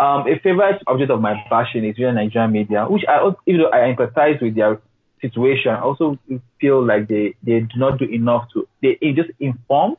[0.00, 3.70] Um, a favorite object of my passion is really Nigerian media, which I, even though
[3.72, 4.80] I empathize with their
[5.20, 6.18] situation, I also
[6.60, 9.96] feel like they, they do not do enough to, they, they just inform,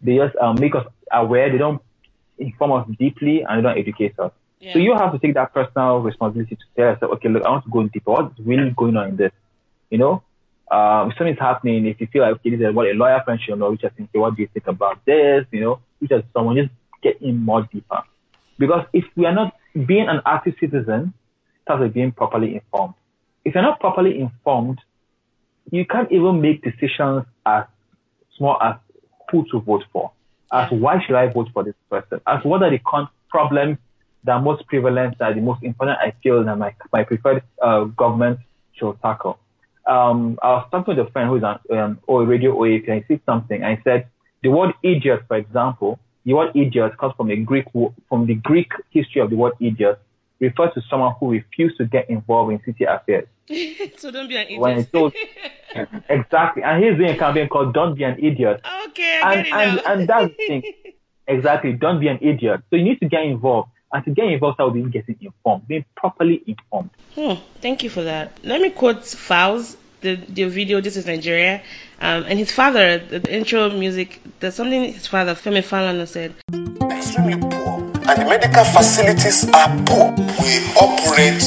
[0.00, 1.82] they just um, make us aware, they don't
[2.38, 4.30] inform us deeply and they don't educate us.
[4.64, 4.72] Yeah.
[4.72, 7.64] So you have to take that personal responsibility to tell yourself, okay, look, I want
[7.64, 8.12] to go in deeper.
[8.12, 9.32] What's really going on in this?
[9.90, 10.22] You know,
[10.70, 13.38] um, if something's happening, if you feel like, okay, this is what a lawyer friend
[13.38, 15.44] should know, which I think, okay, what do you think about this?
[15.50, 16.70] You know, which is someone just
[17.02, 18.04] get in more deeper.
[18.58, 21.12] Because if we are not being an active citizen,
[21.62, 22.94] starts with being properly informed.
[23.44, 24.78] If you're not properly informed,
[25.70, 27.64] you can't even make decisions as
[28.38, 28.76] small as
[29.30, 30.12] who to vote for,
[30.50, 33.76] as why should I vote for this person, as what are the con- problems
[34.24, 37.84] that are most prevalent, are the most important I feel that my, my preferred uh,
[37.84, 38.40] government
[38.72, 39.38] should tackle.
[39.86, 43.20] Um, I was talking with a friend who's on um, radio OAP and he said
[43.26, 43.62] something.
[43.62, 44.08] I said,
[44.42, 47.66] the word idiot, for example, the word idiot comes from a Greek,
[48.08, 50.00] from the Greek history of the word idiot,
[50.40, 53.26] refers to someone who refused to get involved in city affairs.
[53.98, 54.60] so don't be an idiot.
[54.60, 55.14] When told,
[56.08, 56.62] exactly.
[56.62, 58.62] And he's doing a campaign called Don't Be an Idiot.
[58.88, 60.62] Okay, I and, and, and that's the thing.
[61.26, 61.72] Exactly.
[61.72, 62.60] Don't be an idiot.
[62.68, 63.70] So you need to get involved.
[63.94, 66.90] And to get involved, I will be getting informed, being properly informed.
[67.14, 68.36] Hmm, thank you for that.
[68.42, 71.62] Let me quote Falz, the, the video, This is Nigeria.
[72.00, 76.34] Um, and his father, the, the, intro music, there's something his father, Femi Falana, said.
[76.90, 77.78] Extremely poor.
[78.10, 80.10] And the medical facilities are poor.
[80.42, 81.46] We operate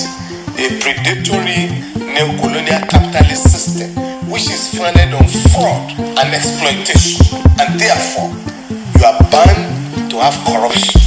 [0.55, 1.67] a predatory
[1.99, 3.91] neo-colonial capitalist system
[4.31, 7.43] which is founded on fraud and exploitation.
[7.59, 8.31] And therefore,
[8.71, 11.06] you are bound to have corruption.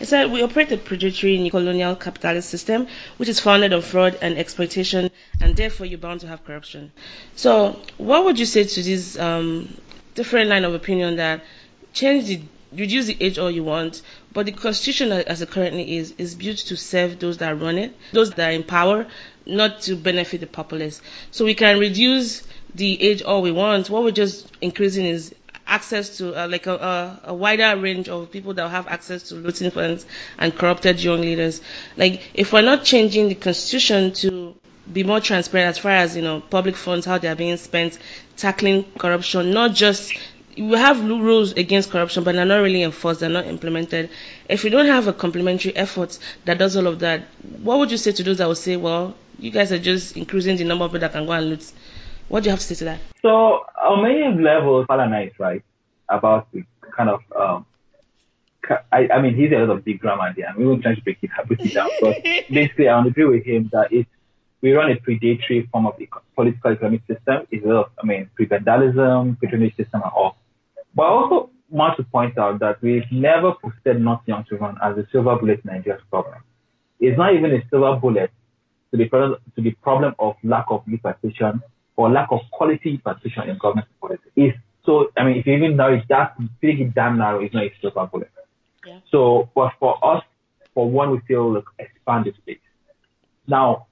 [0.00, 4.38] He said, We operate a predatory colonial capitalist system which is founded on fraud and
[4.38, 5.10] exploitation,
[5.42, 6.90] and therefore you're bound to have corruption.
[7.36, 9.76] So, what would you say to this um,
[10.14, 11.44] different line of opinion that
[11.92, 12.40] change the
[12.72, 14.00] reduce the age all you want,
[14.32, 17.94] but the constitution as it currently is is built to serve those that run it,
[18.12, 19.06] those that are in power,
[19.44, 21.02] not to benefit the populace.
[21.30, 22.42] So we can reduce
[22.74, 23.90] the age all we want.
[23.90, 25.34] What we're just increasing is
[25.70, 29.70] access to uh, like a, a, wider range of people that have access to looting
[29.70, 30.04] funds
[30.38, 31.62] and corrupted young leaders.
[31.96, 34.54] Like if we're not changing the constitution to
[34.92, 37.98] be more transparent as far as you know public funds how they are being spent,
[38.36, 40.12] tackling corruption, not just
[40.58, 44.10] we have rules against corruption, but they're not really enforced, they're not implemented.
[44.48, 47.22] If we don't have a complementary effort that does all of that,
[47.62, 50.56] what would you say to those that would say, well, you guys are just increasing
[50.56, 51.72] the number of people that can go and loot?
[52.30, 53.00] What do you have to say to that?
[53.22, 55.64] So on many levels, Falana is right
[56.08, 56.62] about the
[56.96, 57.66] kind of um,
[58.92, 60.54] I, I mean, he's a lot of big grammar there.
[60.56, 61.88] We won't try to break it, break it down.
[62.00, 64.08] But basically, I agree with him that it's,
[64.60, 65.94] we run a predatory form of
[66.36, 67.48] political economic system.
[67.50, 70.36] It's a lot of, I mean, prebendalism, patronage system and all.
[70.94, 74.76] But I also want to point out that we've never posted Not Young to Run
[74.80, 76.36] as a silver bullet in Nigeria's problem.
[77.00, 78.30] It's not even a silver bullet
[78.92, 81.60] to the problem, to the problem of lack of participation
[82.00, 84.22] or lack of quality participation in government policy.
[84.36, 84.54] Is
[84.86, 87.72] so I mean if you even know it's that pretty damn narrow, it's not a
[87.80, 88.30] silver bullet.
[88.86, 89.00] Yeah.
[89.10, 90.22] So but for us,
[90.74, 92.64] for one we feel like expand the space.
[93.46, 93.86] Now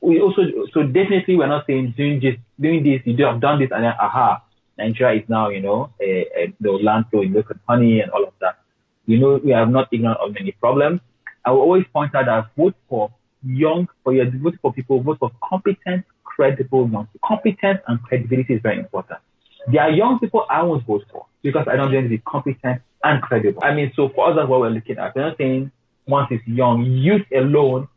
[0.00, 0.42] we also
[0.74, 3.94] so definitely we're not saying doing this doing this, you have done this and then
[3.98, 4.42] aha,
[4.76, 8.24] Nigeria is now, you know, a, a, the land flow in local honey and all
[8.24, 8.58] of that.
[9.06, 11.00] We know we are not ignorant of many problems.
[11.44, 13.10] I will always point out that vote for
[13.42, 16.04] young, for your vote for people, vote for competent,
[16.38, 17.08] credible people.
[17.24, 19.18] Competence and credibility is very important.
[19.66, 22.82] There are young people I won't vote for because I don't want to be competent
[23.02, 23.62] and credible.
[23.62, 25.14] I mean, so for us, that's what we're looking at.
[25.14, 25.72] We're not saying
[26.06, 27.88] once it's young, youth alone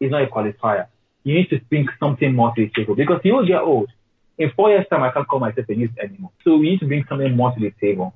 [0.00, 0.86] is not a qualifier.
[1.24, 3.90] You need to bring something more to the table because you will get old.
[4.38, 6.30] In four years' time, I can't call myself a youth anymore.
[6.44, 8.14] So we need to bring something more to the table.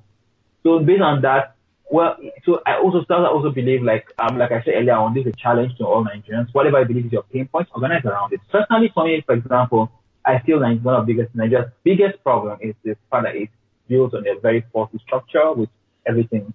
[0.63, 1.55] So based on that,
[1.91, 3.25] well, so I also start.
[3.25, 5.85] I also believe, like um, like I said earlier on, this is a challenge to
[5.85, 6.47] all Nigerians.
[6.53, 8.41] Whatever I believe is your pain point, organize around it.
[8.51, 9.91] Personally, for me, for example,
[10.25, 13.49] I feel like one of the biggest Nigeria's biggest problem is this fact that it
[13.87, 15.69] built on a very faulty structure with
[16.07, 16.53] everything,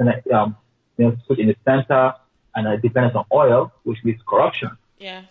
[0.00, 0.56] um,
[0.96, 2.14] you know, put in the center
[2.54, 4.70] and a dependence on oil, which leads to corruption.
[4.98, 5.22] Yeah.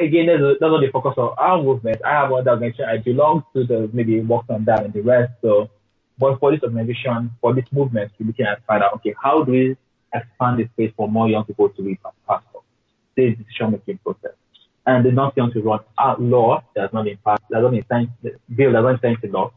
[0.00, 2.00] again, that's, that's not the focus of our movement.
[2.04, 2.86] I have other organization.
[2.88, 5.32] I belong to the maybe worked on that and the rest.
[5.42, 5.70] So
[6.18, 9.76] but for this organization, for this movement, we're looking at out, okay, how do we
[10.14, 11.98] expand the space for more young people to read
[12.28, 12.64] passport?
[13.16, 14.32] This decision making process.
[14.86, 18.10] And the not to run our law that's not in passed, that's not in science,
[18.54, 19.52] bill that's not in law,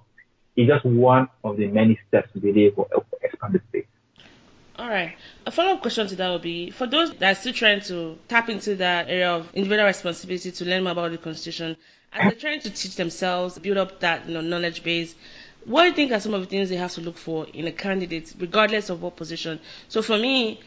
[0.55, 3.85] is just one of the many steps to be able to expand the space.
[4.77, 5.15] All right.
[5.45, 8.17] A follow up question to that would be for those that are still trying to
[8.27, 11.75] tap into that area of individual responsibility to learn more about the Constitution,
[12.13, 15.15] and they're trying to teach themselves, build up that you know, knowledge base,
[15.65, 17.67] what do you think are some of the things they have to look for in
[17.67, 19.59] a candidate, regardless of what position?
[19.87, 20.61] So for me,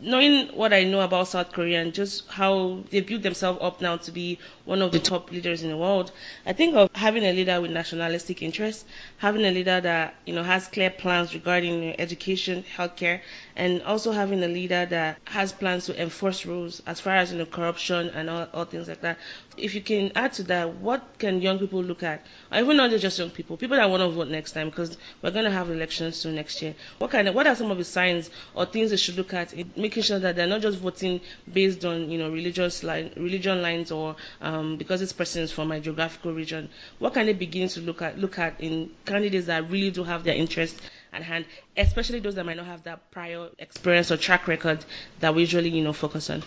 [0.00, 3.96] knowing what I know about South Korea and just how they built themselves up now
[3.96, 6.12] to be one of the top leaders in the world,
[6.44, 8.84] I think of having a leader with nationalistic interests,
[9.18, 13.20] having a leader that you know has clear plans regarding education, healthcare,
[13.56, 17.38] and also having a leader that has plans to enforce rules as far as you
[17.38, 19.18] know corruption and all, all things like that.
[19.56, 22.90] If you can add to that, what can young people look at, or even not
[22.90, 25.70] just young people, people that want to vote next time, because we're going to have
[25.70, 26.74] elections soon next year.
[26.98, 29.54] What kind of, what are some of the signs or things they should look at
[29.54, 33.62] in making sure that they're not just voting based on you know religious line, religion
[33.62, 36.68] lines or um, because this person is from my geographical region?
[36.98, 40.24] What can they begin to look at look at in candidates that really do have
[40.24, 40.78] their interest
[41.16, 44.84] at hand, especially those that might not have that prior experience or track record
[45.20, 46.42] that we usually, you know, focus on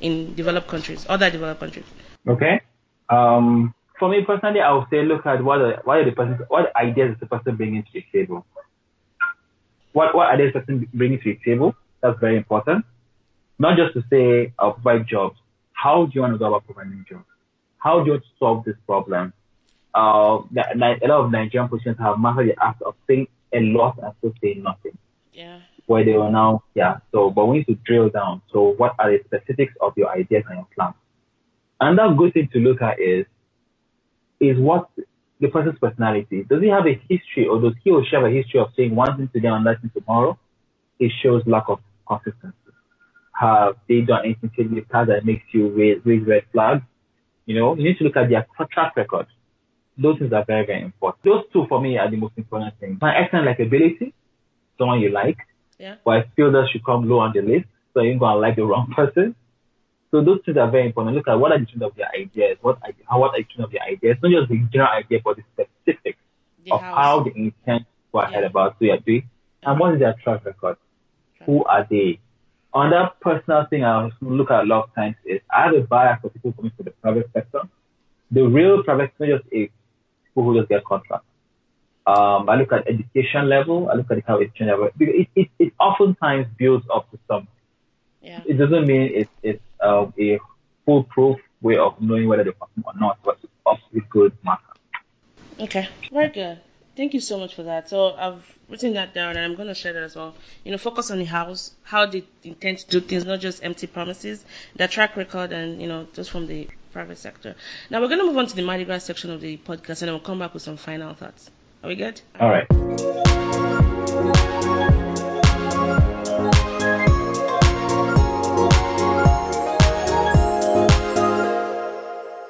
[0.00, 1.86] in developed countries, other developed countries.
[2.26, 2.60] Okay.
[3.08, 6.38] Um, for me personally, I would say look at what are, what are the person,
[6.48, 8.46] what ideas is the person bringing to the table.
[9.92, 11.74] What what ideas the person bringing to the table?
[12.00, 12.84] That's very important.
[13.58, 15.36] Not just to say I'll provide jobs.
[15.72, 17.26] How do you want to go about providing jobs?
[17.78, 19.32] How do you want to solve this problem?
[19.94, 24.12] Uh, a lot of Nigerian politicians have mastered the art of saying a lot and
[24.18, 24.96] still saying nothing.
[25.32, 25.60] Yeah.
[25.86, 26.98] Where they will now, yeah.
[27.10, 28.42] So, but we need to drill down.
[28.52, 30.94] So, what are the specifics of your ideas and your plans?
[31.80, 33.26] Another good thing to look at is
[34.40, 34.88] is what
[35.40, 36.44] the person's personality.
[36.48, 38.94] Does he have a history, or does he or she have a history of saying
[38.94, 40.38] one thing today and another thing tomorrow?
[41.00, 42.56] It shows lack of consistency.
[43.32, 46.82] Have they done anything to the that makes you raise, raise red flags?
[47.46, 49.26] You know, you need to look at their track record.
[49.98, 51.22] Those things are very, very important.
[51.24, 52.98] Those two for me are the most important things.
[53.00, 54.12] My excellent likability,
[54.78, 55.36] someone you like,
[55.78, 55.96] yeah.
[56.04, 58.64] but I feel that should come low on the list, so you're gonna like the
[58.64, 59.34] wrong person.
[60.10, 61.16] So those things are very important.
[61.16, 62.78] Look at what are the trend of their ideas, what
[63.08, 66.18] how what are the of their ideas, not just the general idea, but the specifics
[66.64, 66.96] The of house.
[66.96, 68.46] how the intent ahead Yeah.
[68.48, 69.28] about so you're doing,
[69.62, 70.76] and what is their track record?
[71.46, 72.18] Who are they?
[72.74, 76.20] Another personal thing I look at a lot of times is I have a bias
[76.22, 77.62] for people coming from the private sector.
[78.30, 79.81] The real private sector just is people
[80.34, 81.26] who just get contracts.
[82.06, 84.88] Um, I look at education level, I look at the kind of education level.
[84.96, 87.48] Because it, it, it oftentimes builds up to something.
[88.20, 88.40] Yeah.
[88.46, 90.40] It doesn't mean it's, it's um, a
[90.84, 94.64] foolproof way of knowing whether they perform or not, but it's obviously good marker.
[95.60, 96.60] Okay, very good.
[96.96, 97.88] Thank you so much for that.
[97.88, 100.34] So I've written that down and I'm going to share that as well.
[100.64, 103.86] You know, focus on the house, how they intend to do things, not just empty
[103.86, 104.44] promises,
[104.76, 107.54] their track record, and, you know, just from the private sector.
[107.90, 110.08] Now we're going to move on to the Mardi Gras section of the podcast and
[110.08, 111.50] then we'll come back with some final thoughts.
[111.82, 112.20] Are we good?
[112.38, 112.66] All right.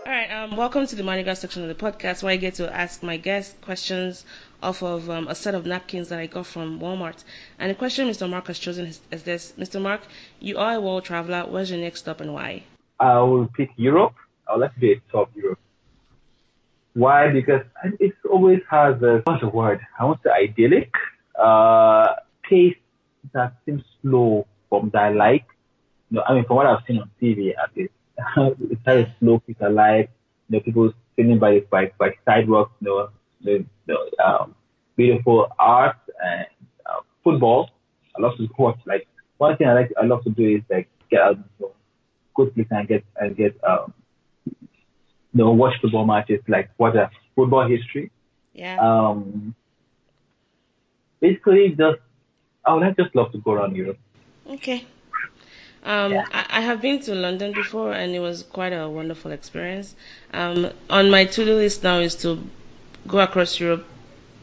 [0.05, 2.55] All right, um, welcome to the Mardi Gras section of the podcast where I get
[2.55, 4.25] to ask my guests questions
[4.63, 7.23] off of um, a set of napkins that I got from Walmart.
[7.59, 8.29] And the question Mr.
[8.29, 9.81] Mark has chosen is, is this Mr.
[9.81, 10.03] Mark,
[10.41, 11.45] you are a world traveler.
[11.49, 12.65] Where's your next stop and why?
[13.01, 14.15] I will pick Europe.
[14.53, 15.59] I like to be a top Europe.
[16.95, 17.31] Why?
[17.33, 17.63] Because
[17.99, 19.81] it always has a what's the word?
[19.99, 20.93] I want to say idyllic,
[21.39, 22.09] uh,
[22.43, 22.77] pace
[23.33, 25.47] that seems slow from that like.
[26.11, 27.93] You know, I mean, from what I've seen on TV, at least,
[28.71, 30.11] it's a slow pace I like.
[30.49, 32.73] You know, people sitting by by by sidewalks.
[32.81, 33.09] You know,
[33.43, 34.55] the, the um,
[34.97, 36.47] beautiful art and
[36.85, 37.71] uh, football.
[38.15, 38.79] I love to watch.
[38.85, 41.73] Like one thing I like, I love to do is like get out and go
[42.35, 43.95] go to place and get and get um
[45.33, 48.11] you know watch football matches like watch a football history.
[48.55, 48.79] Yeah.
[48.81, 49.55] Um
[51.21, 52.01] basically just
[52.65, 53.99] I would just love to go around Europe.
[54.49, 54.85] Okay.
[55.85, 56.27] Um, Yeah.
[56.33, 59.95] I, I have been to London before and it was quite a wonderful experience.
[60.33, 62.39] Um, on my to-do list now is to
[63.07, 63.85] go across Europe,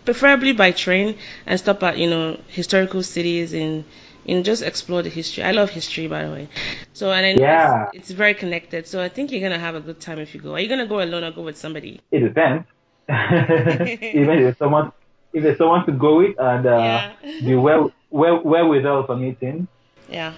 [0.04, 3.86] preferably by train and stop at, you know, historical cities and,
[4.30, 5.44] and just explore the history.
[5.44, 6.48] I love history, by the way.
[6.94, 7.88] So, and I know Yeah.
[7.94, 8.88] it's, it's very connected.
[8.88, 10.54] So I think you're going to have a good time if you go.
[10.56, 12.00] Are you going to go alone or go with somebody?
[12.12, 12.66] It depends.
[13.10, 14.92] Even if there's someone
[15.34, 17.14] if there's someone to go with and uh Yeah.
[17.46, 19.68] be well well well without for meeting.
[20.10, 20.34] Yeah.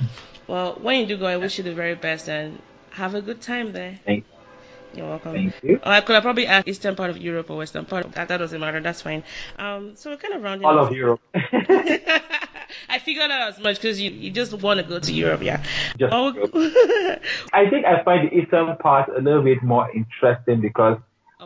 [0.47, 3.41] Well, when you do go, I wish you the very best and have a good
[3.41, 3.99] time there.
[4.05, 4.25] Thank
[4.93, 5.33] You're welcome.
[5.33, 5.75] thank you.
[5.77, 8.11] Or I could have probably asked eastern part of Europe or western part.
[8.13, 8.81] That, that doesn't matter.
[8.81, 9.23] That's fine.
[9.57, 11.21] Um, so we're kind of rounding All of Europe.
[12.89, 15.63] I figured out as much because you, you just want to go to Europe, yeah.
[15.97, 16.51] Just Oh, Europe.
[17.53, 20.97] I think I find the eastern part a little bit more interesting because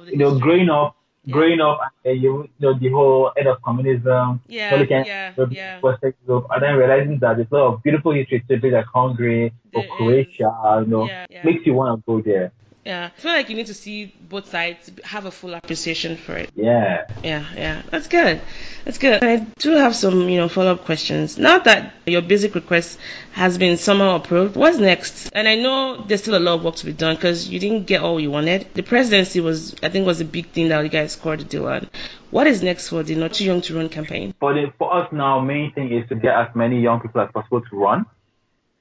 [0.07, 0.41] you know, history.
[0.41, 0.95] growing up,
[1.27, 1.33] Yeah.
[1.33, 5.47] growing up, uh, you, you know, the whole end of communism, Yeah, at yeah, the
[5.51, 5.79] yeah.
[5.81, 8.85] Western Europe, and then realizing that there's a lot of beautiful history to places like
[8.93, 9.89] Hungary or There is.
[9.97, 11.41] Croatia, you know, Yeah, yeah.
[11.45, 12.51] makes you want to go there.
[12.85, 16.37] Yeah, I feel like you need to see both sides, have a full appreciation for
[16.37, 16.51] it.
[16.55, 17.07] Yeah.
[17.23, 18.39] Yeah, yeah, that's good.
[18.83, 19.23] That's good.
[19.23, 21.39] I do have some, you know, follow-up questions.
[21.39, 22.99] Now that your basic request
[23.31, 25.31] has been somehow approved, what's next?
[25.33, 27.87] And I know there's still a lot of work to be done because you didn't
[27.87, 28.67] get all you wanted.
[28.75, 31.67] The presidency was, I think, was a big thing that you guys scored a deal
[31.67, 31.89] on.
[32.29, 34.35] What is next for the Not Too Young to Run campaign?
[34.39, 37.31] For the, for us now, main thing is to get as many young people as
[37.31, 38.05] possible to run,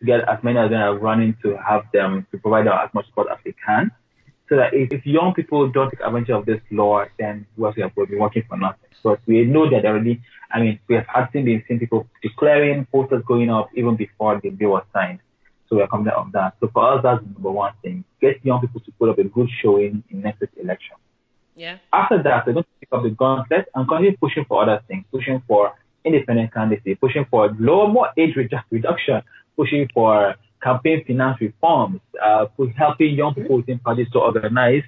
[0.04, 3.06] get as many of them are running to have them to provide them as much
[3.06, 3.90] support as they can
[4.48, 8.16] so that if, if young people don't take advantage of this law, then we'll be
[8.16, 8.90] working for nothing.
[9.02, 13.22] But we know that already, I mean, we have had seen, seen people declaring posters
[13.26, 15.20] going up even before the bill was signed.
[15.68, 16.54] So we're confident of that.
[16.60, 18.04] So for us, that's number one thing.
[18.20, 20.96] Get young people to put up a good showing in next election.
[21.56, 21.78] Yeah.
[21.92, 25.04] After that, we're going to pick up the gauntlet and continue pushing for other things,
[25.10, 25.72] pushing for
[26.04, 29.22] independent candidacy, pushing for lower, more age reduction,
[29.56, 32.46] pushing for campaign finance reforms, uh,
[32.76, 34.82] helping young people within parties to organize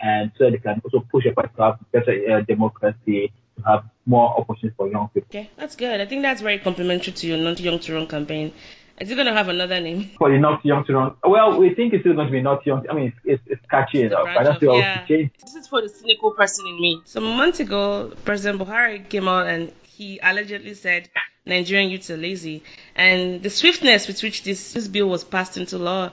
[0.00, 3.84] and so they can also push a party to have better uh, democracy, to have
[4.06, 5.28] more opportunities for young people.
[5.30, 6.00] Okay, that's good.
[6.00, 8.52] I think that's very complimentary to your Not Young to Run campaign.
[9.00, 10.10] Is it going to have another name?
[10.18, 11.14] For the Not Young to Run?
[11.24, 12.86] Well, we think it's still going to be Not Young.
[12.88, 14.26] I mean, it's, it's, it's catchy enough.
[14.26, 15.04] I don't feel yeah.
[15.06, 17.02] This is for the cynical person in me.
[17.04, 21.10] Some months ago, President Buhari came out and he allegedly said
[21.44, 22.62] Nigerian youths are lazy.
[22.96, 26.12] And the swiftness with which this, this bill was passed into law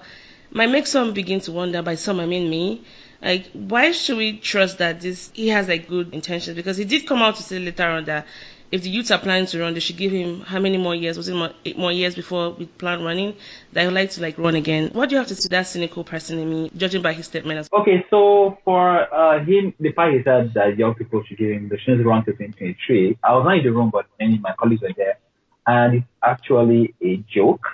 [0.52, 2.84] might make some begin to wonder, by some I mean me,
[3.22, 6.58] like why should we trust that this he has like good intentions?
[6.58, 8.28] Because he did come out to say later on that
[8.70, 11.16] if the youths are planning to run, they should give him how many more years?
[11.16, 13.36] Was it more, eight more years before we plan running?
[13.72, 14.90] That he would like to like run again.
[14.92, 17.60] What do you have to say that cynical person in me, judging by his statement?
[17.60, 21.52] As okay, so for uh, him, the fact he said that young people should give
[21.52, 23.20] him the chance to run to 2023.
[23.24, 25.18] I was not in the room, but many of my colleagues were there,
[25.66, 27.66] and it's actually a joke.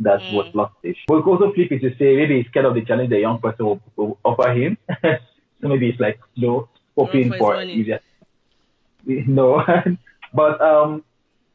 [0.00, 0.32] That's mm.
[0.32, 0.96] what lost it.
[1.08, 3.38] We could also flip it to say maybe he's scared of the challenge the young
[3.38, 4.78] person will, will offer him.
[5.02, 8.00] so maybe it's like no, hoping for, for easier.
[9.04, 9.62] No.
[10.34, 11.04] But um,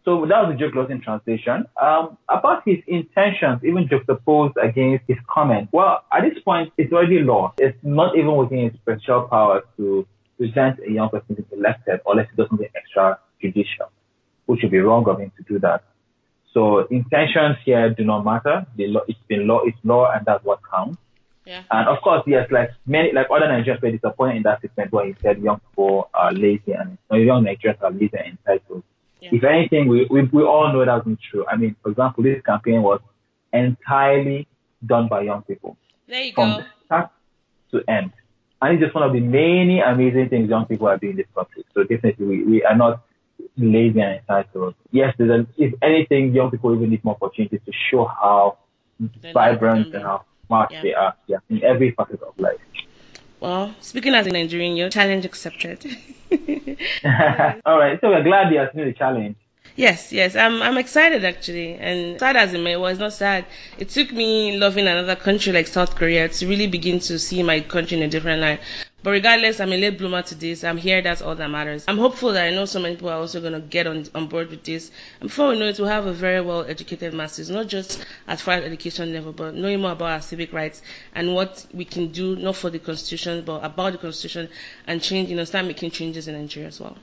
[0.05, 1.65] so that was joke lost in translation.
[1.81, 5.69] Um, about his intentions, even juxtaposed against his comment.
[5.73, 7.53] Well, at this point, it's already law.
[7.57, 10.07] It's not even within his special powers to
[10.37, 13.89] present a young person to be elected unless he does something extrajudicial,
[14.45, 15.83] which would be wrong of him to do that.
[16.53, 18.65] So intentions here do not matter.
[18.77, 20.97] The law, it's been law, it's law, and that's what counts.
[21.47, 21.63] Yeah.
[21.71, 25.05] And of course, yes, like many, like other Nigerians were disappointed in that statement where
[25.05, 28.83] he said young people are lazy and young Nigerians are lazy and entitled.
[29.21, 29.29] Yeah.
[29.31, 31.45] If anything, we, we, we all know that's not true.
[31.47, 32.99] I mean, for example, this campaign was
[33.53, 34.45] entirely
[34.85, 35.77] done by young people.
[36.07, 36.65] There you from go.
[36.85, 37.11] start
[37.71, 38.11] to end.
[38.61, 41.27] And it's just one of the many amazing things young people are doing in this
[41.33, 41.65] country.
[41.73, 43.03] So definitely we, we are not
[43.55, 44.75] lazy and entitled.
[44.91, 48.57] Yes, there's a, if anything, young people even need more opportunities to show how
[48.99, 50.81] They're vibrant and how smart yeah.
[50.81, 51.15] they are.
[51.27, 52.59] Yeah, in every facet of life.
[53.39, 55.85] Well, speaking as a Nigerian, your challenge accepted.
[57.65, 59.35] All right, so we're glad you accepted the challenge.
[59.75, 63.45] Yes, yes, I'm I'm excited actually, and sad as it may, well, it's not sad.
[63.77, 67.59] It took me loving another country like South Korea to really begin to see my
[67.59, 68.59] country in a different light.
[69.07, 70.65] But regardless, I'm a late bloomer to this.
[70.65, 71.01] I'm here.
[71.01, 71.85] That's all that matters.
[71.87, 74.27] I'm hopeful that I know so many people are also going to get on, on
[74.27, 74.91] board with this.
[75.21, 78.41] And before we know it, we'll have a very well educated masses, not just at
[78.41, 80.81] far as education level, but knowing more about our civic rights
[81.15, 84.49] and what we can do, not for the Constitution, but about the Constitution
[84.87, 86.97] and change, you know, start making changes in Nigeria as well.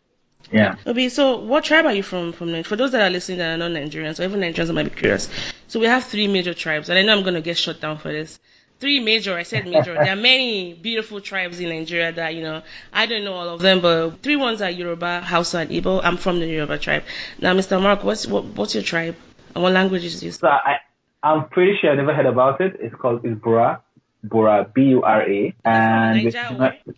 [0.52, 0.74] Yeah.
[0.86, 2.34] Okay, so what tribe are you from?
[2.34, 4.94] From for those that are listening that are not Nigerians, or even Nigerians that might
[4.94, 5.30] be curious.
[5.68, 7.96] So we have three major tribes, and I know I'm going to get shut down
[7.96, 8.38] for this
[8.80, 9.36] three major.
[9.36, 9.94] I said major.
[9.94, 12.62] there are many beautiful tribes in Nigeria that you know
[12.92, 16.00] I don't know all of them, but three ones are Yoruba, Hausa, and Igbo.
[16.02, 17.04] I'm from the Yoruba tribe.
[17.40, 17.80] Now, Mr.
[17.82, 19.16] Mark, what's what, what's your tribe
[19.54, 20.36] and what language is this?
[20.36, 20.78] So I
[21.22, 22.76] I'm pretty sure I never heard about it.
[22.80, 23.80] It's called it's Bura,
[24.26, 26.36] Bura B U R A, and it's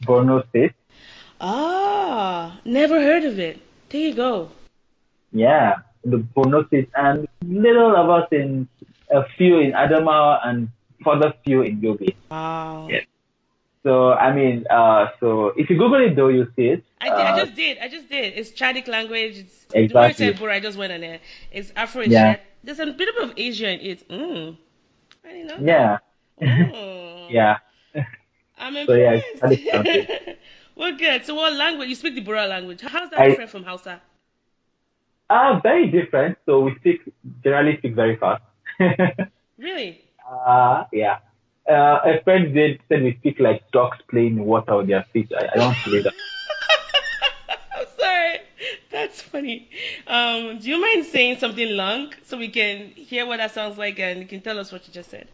[0.04, 0.72] Borno State.
[1.40, 3.60] Ah, never heard of it.
[3.90, 4.50] There you go.
[5.32, 8.68] Yeah, the Borno State, and little of us in
[9.10, 10.68] a few in Adamawa and
[11.06, 12.14] further few in Yobe.
[12.30, 12.88] Wow.
[12.90, 13.06] Yes.
[13.86, 16.84] So I mean, uh, so if you Google it though, you see it.
[17.00, 17.78] I, did, uh, I just did.
[17.78, 18.34] I just did.
[18.34, 19.38] It's Chadic language.
[19.38, 20.32] It's, exactly.
[20.32, 21.20] The word I just went on there.
[21.52, 22.38] It's Afro yeah.
[22.64, 24.08] There's a bit of Asia in it.
[24.08, 24.56] Mm.
[25.24, 25.72] I didn't know.
[25.72, 25.98] Yeah.
[26.42, 27.30] Mm.
[27.30, 27.58] yeah.
[28.58, 29.24] I'm impressed.
[29.38, 30.34] So yeah,
[30.74, 31.24] well, good.
[31.24, 31.88] So what language?
[31.88, 32.80] You speak the Bura language.
[32.80, 34.00] How's that I, different from Hausa?
[35.30, 36.38] Uh, very different.
[36.44, 37.02] So we speak
[37.44, 38.42] generally speak very fast.
[39.58, 40.05] really?
[40.30, 41.18] Uh, yeah.
[41.68, 45.30] Uh, a friend did said we speak like dogs playing water on their feet.
[45.36, 46.14] I, I don't believe that.
[47.76, 48.38] I'm sorry.
[48.90, 49.68] That's funny.
[50.06, 53.98] Um, do you mind saying something long so we can hear what that sounds like
[53.98, 55.28] and you can tell us what you just said?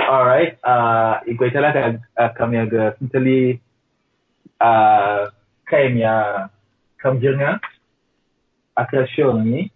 [0.00, 1.82] Alright, uh, ikwetala ka
[2.22, 3.58] uh, kamyaga sintali
[4.60, 5.26] uh,
[5.66, 6.48] kaimya
[7.02, 7.58] kamjirnga
[8.76, 9.70] akashoni.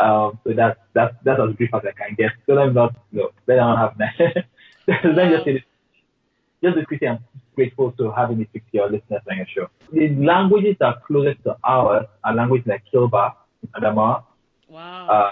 [0.00, 2.32] Um, so that's that's that's as brief as I can get.
[2.46, 4.46] So let me not no, let me not have that.
[5.04, 5.62] let me just say this.
[6.62, 7.18] Just quickly, I'm
[7.56, 9.68] grateful to having me speak to your listeners on your show.
[9.92, 13.34] The languages that are closest to ours are languages like Kilba,
[13.76, 14.22] Adama,
[14.68, 15.08] Wow.
[15.08, 15.30] uh,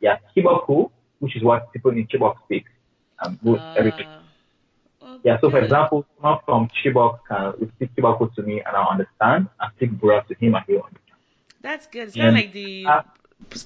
[0.00, 2.64] yeah, Kiboku, which is what people in Chibok speak.
[3.22, 4.06] Um, Uh, everything.
[5.02, 5.20] okay.
[5.24, 9.48] Yeah, so for example, someone from Chibok can speak Chiboku to me and I understand,
[9.60, 11.18] and speak Bura to him and he'll understand.
[11.60, 12.08] That's good.
[12.08, 13.02] It's kind of like the Uh,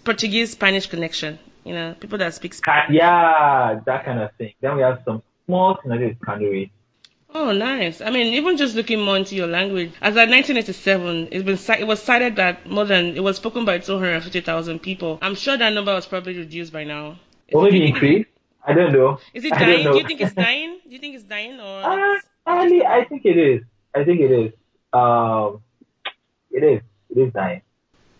[0.04, 1.38] Portuguese Spanish connection.
[1.64, 2.94] You know, people that speak Spanish.
[2.94, 4.54] Yeah, that kind of thing.
[4.60, 6.70] Then we have some small synergies Kanuri.
[7.34, 8.00] Oh, nice.
[8.02, 11.86] I mean, even just looking more into your language, as at 1987, it's been it
[11.86, 15.18] was cited that more than it was spoken by 250,000 people.
[15.22, 17.18] I'm sure that number was probably reduced by now.
[17.48, 18.26] Is Or it- maybe do increase.
[18.64, 19.18] I don't know.
[19.34, 19.90] Is it dying?
[19.90, 20.78] Do you think it's dying?
[20.86, 21.82] Do you think it's dying or?
[21.82, 23.62] Uh, it's- Ali, I think it is.
[23.94, 24.52] I think it is.
[24.92, 25.62] Um,
[26.50, 26.80] it is.
[27.10, 27.62] It is dying.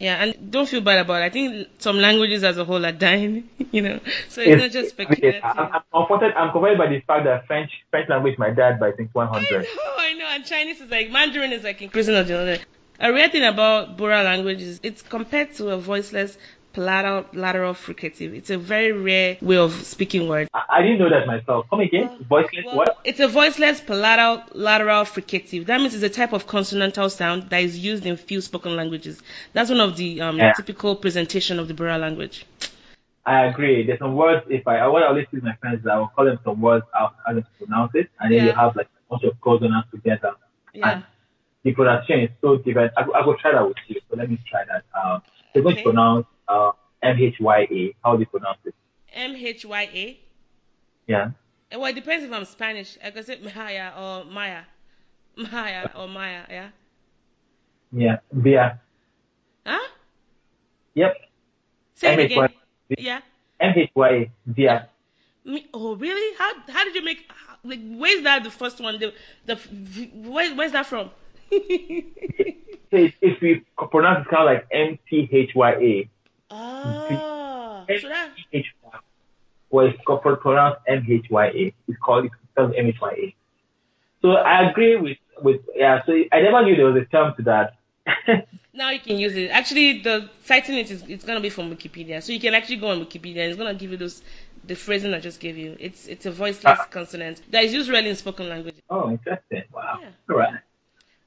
[0.02, 1.26] Yeah, and don't feel bad about it.
[1.26, 4.00] I think some languages as a whole are dying, you know.
[4.28, 5.40] So it's, not just speculative.
[5.44, 6.34] I'm, I'm comforted.
[6.34, 9.64] I'm comforted by the fact that French French language might die by I think 100.
[9.78, 10.26] Oh, I know.
[10.26, 12.58] And Chinese is like Mandarin is like increasing on the other.
[12.98, 16.36] A rare thing about Bora language is it's compared to a voiceless
[16.72, 18.34] palatal lateral fricative.
[18.34, 20.48] It's a very rare way of speaking words.
[20.54, 21.66] I, I didn't know that myself.
[21.70, 22.10] Come again.
[22.28, 22.98] Voiceless Well, what?
[23.04, 25.66] It's a voiceless palatal lateral fricative.
[25.66, 29.20] That means it's a type of consonantal sound that is used in few spoken languages.
[29.52, 30.52] That's one of the um, Yeah.
[30.54, 32.46] typical presentation of the Bora language.
[33.24, 33.86] I agree.
[33.86, 34.44] There's some words.
[34.48, 36.60] If I what I always do with my friends is I will call them some
[36.60, 36.84] words.
[36.98, 40.34] Ask them to pronounce it, and then you have like a bunch of consonants together.
[40.74, 41.02] Yeah.
[41.62, 42.92] The pronunciation is so different.
[42.96, 44.00] I, I will try that with you.
[44.10, 44.82] So let me try that.
[44.98, 45.22] Um,
[45.54, 45.84] they're going Okay.
[45.84, 46.72] to pronounce uh,
[47.02, 47.94] M H Y A.
[48.04, 48.74] How do you pronounce it?
[49.12, 50.20] M H Y A.
[51.06, 51.30] Yeah.
[51.70, 52.98] Eh, Well, it depends if I'm Spanish.
[53.04, 54.62] I can say Maya or Maya.
[55.36, 56.68] Maya or Maya, yeah?
[57.92, 58.16] Yeah.
[58.32, 58.80] Via.
[59.66, 59.88] Huh?
[60.94, 61.14] Yep.
[61.94, 62.48] Say it again.
[62.98, 63.20] Yeah.
[63.60, 64.30] M H Y A.
[64.46, 64.88] Via.
[65.44, 66.36] Me, oh, really?
[66.38, 67.20] How how did you make?
[67.64, 68.44] Like, where's that?
[68.44, 68.98] The first one.
[68.98, 69.12] The
[69.46, 69.56] the
[70.14, 71.10] where, where's that from?
[72.94, 76.10] If, if we pronounce it kind of like M T H Y A.
[76.52, 78.30] oh, so that.
[79.70, 81.74] Well, it's called pronounced M H Y A.
[81.88, 83.34] It's called it's spelled M H Y A.
[84.20, 86.02] So I agree with with yeah.
[86.06, 87.74] So I never knew there was a term to that.
[88.74, 89.48] now you can use it.
[89.50, 92.88] Actually, the citing it is it's gonna be from Wikipedia, so you can actually go
[92.88, 93.42] on Wikipedia.
[93.42, 94.22] and It's gonna give you those
[94.64, 95.76] the phrasing I just gave you.
[95.80, 96.86] It's it's a voiceless Ah.
[96.90, 98.76] consonant that is used rarely in spoken language.
[98.90, 99.62] oh, interesting.
[99.72, 99.98] Wow.
[100.02, 100.08] Yeah.
[100.30, 100.54] All right.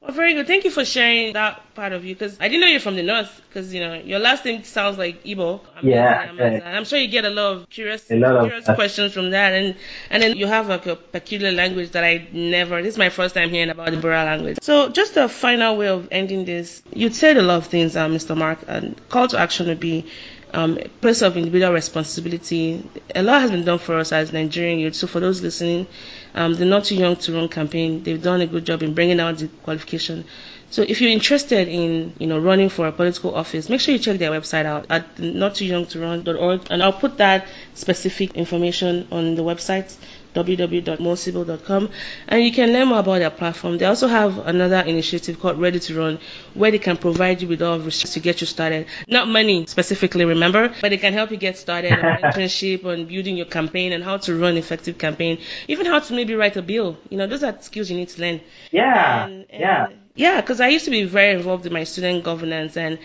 [0.06, 0.45] Well, very good.
[0.45, 3.01] Thank you for sharing that part of you because I didn't know you're from the
[3.01, 5.62] north because you know your last name sounds like Igbo.
[5.82, 6.30] Amazing, Yeah.
[6.32, 9.76] And I'm sure you get a lot of curious, lot of- questions from that, and
[10.12, 12.84] and then you have like a peculiar language that I never.
[12.84, 14.60] This is my first time hearing about the Bora language.
[14.62, 18.08] So just a final way of ending this, you said a lot of things, uh,
[18.08, 18.38] Mr.
[18.38, 20.06] Mark, and call to action would be.
[20.54, 22.88] Um, place of individual responsibility.
[23.14, 24.96] A lot has been done for us as Nigerian youth.
[24.96, 25.86] So for those listening,
[26.34, 29.20] um, the Not Too Young to Run campaign, they've done a good job in bringing
[29.20, 30.24] out the qualification.
[30.70, 34.00] So if you're interested in, you know, running for a political office, make sure you
[34.00, 39.96] check their website out at nottooyoungtorun.org, and I'll put that specific information on the website
[40.36, 41.89] www.mosible.com
[42.27, 43.77] and you can learn more about their platform.
[43.77, 46.19] They also have another initiative called Ready to Run
[46.53, 48.88] where they can provide you with all of resources to get you started.
[49.07, 53.38] Not money specifically, remember, but they can help you get started on internship, on building
[53.38, 56.97] your campaign and how to run effective campaign, even how to maybe write a bill.
[57.09, 58.41] You know, those are skills you need to learn.
[58.71, 59.25] Yeah.
[59.25, 59.88] And- and- yeah.
[60.17, 62.99] Yeah, because I used to be very involved in my student governance and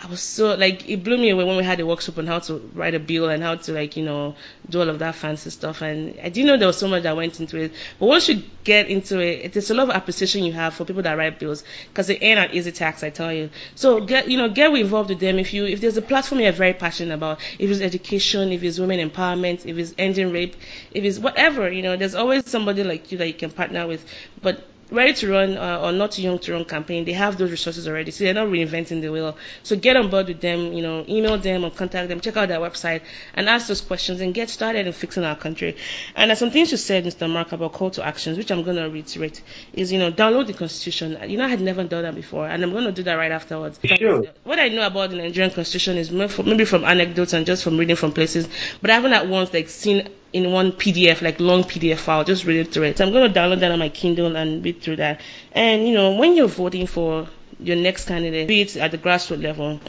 [0.00, 2.38] I was so like it blew me away when we had a workshop on how
[2.38, 4.36] to write a bill and how to like you know
[4.70, 7.16] do all of that fancy stuff and I didn't know there was so much that
[7.16, 7.72] went into it.
[7.98, 11.02] But once you get into it, is a lot of appreciation you have for people
[11.02, 13.50] that write bills because they earn an easy tax, I tell you.
[13.74, 16.52] So get you know get involved with them if you if there's a platform you're
[16.52, 20.54] very passionate about, if it's education, if it's women empowerment, if it's ending rape,
[20.92, 24.06] if it's whatever you know, there's always somebody like you that you can partner with.
[24.42, 27.50] But ready to run uh, or not too young to run campaign they have those
[27.50, 29.36] resources already so they're not reinventing the wheel.
[29.62, 32.48] So get on board with them you know email them or contact them check out
[32.48, 33.02] their website
[33.34, 35.76] and ask those questions and get started in fixing our country.
[36.14, 38.76] And there's some things you said mr mark about call to actions which i'm going
[38.76, 41.18] to reiterate is you know download the constitution.
[41.28, 43.32] You know i had never done that before and i'm going to do that right
[43.32, 43.78] afterwards.
[43.84, 44.24] Sure.
[44.44, 47.96] what i know about the nigerian constitution is maybe from anecdotes and just from reading
[47.96, 48.48] from places
[48.80, 52.44] but i haven't at once like seen in one PDF, like long PDF file, just
[52.44, 52.98] read it through it.
[52.98, 55.20] So I'm going to download that on my Kindle and read through that.
[55.52, 59.42] And you know, when you're voting for your next candidate, be it at the grassroots
[59.42, 59.80] level,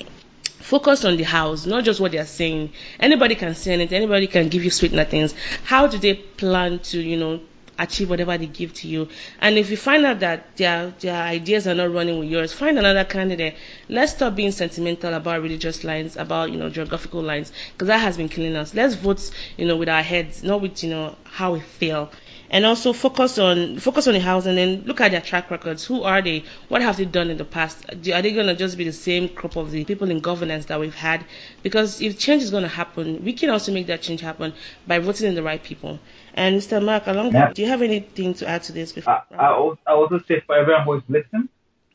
[0.59, 2.71] focus on the house, not just what they're saying.
[2.99, 5.33] Anybody can say anything, anybody can give you sweet nothings.
[5.63, 7.39] How do they plan to, you know,
[7.79, 9.07] achieve whatever they give to you?
[9.39, 12.77] And if you find out that their their ideas are not running with yours, find
[12.77, 13.55] another candidate.
[13.87, 18.17] Let's stop being sentimental about religious lines, about you know geographical lines, because that has
[18.17, 18.73] been killing us.
[18.73, 22.11] Let's vote, you know, with our heads, not with you know how we feel
[22.51, 25.85] and also focus on focus on the house and then look at their track records.
[25.85, 26.43] Who are they?
[26.67, 27.85] What have they done in the past?
[27.89, 30.95] Are they to just be the same crop of the people in governance that we've
[30.95, 31.23] had?
[31.61, 34.53] Because if change is to happen, we can also make that change happen
[34.87, 35.99] by voting in the right people.
[36.33, 36.83] And Mr.
[36.83, 37.51] Mark, along yeah.
[37.53, 38.91] do you have anything to add to this?
[38.91, 39.13] Before?
[39.13, 41.49] I, I, I also say for everyone who is listening,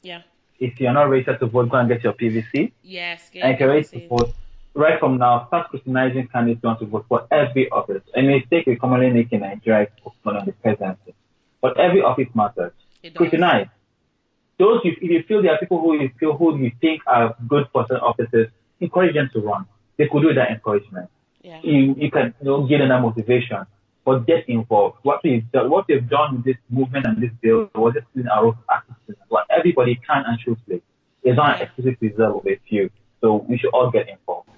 [0.04, 0.22] yeah.
[0.60, 2.72] If you're not registered to vote, go and get your PVC.
[2.82, 3.28] Yes.
[3.32, 4.34] Get and you're to vote,
[4.74, 8.02] right from now, start scrutinizing candidates you want to vote for every office.
[8.14, 11.14] A mistake we commonly make in Nigeria is focusing on the presidency.
[11.60, 12.72] But every office matters.
[13.04, 13.66] Scrutinize.
[14.58, 17.66] Those, if you feel there are people who you feel who you think are good
[17.72, 18.46] for certain offices,
[18.80, 19.66] encourage them to run.
[19.96, 21.10] They could do that encouragement.
[21.42, 21.60] Yeah.
[21.62, 23.66] You, you can you know, give them that motivation.
[24.04, 24.98] But get involved.
[25.02, 28.28] What we've done, what we've done with this movement and this bill was just in
[28.28, 29.22] our activism.
[29.28, 30.82] What everybody can and should play.
[31.22, 32.90] It's not exclusive reserve of a few.
[33.22, 34.50] So we should all get involved.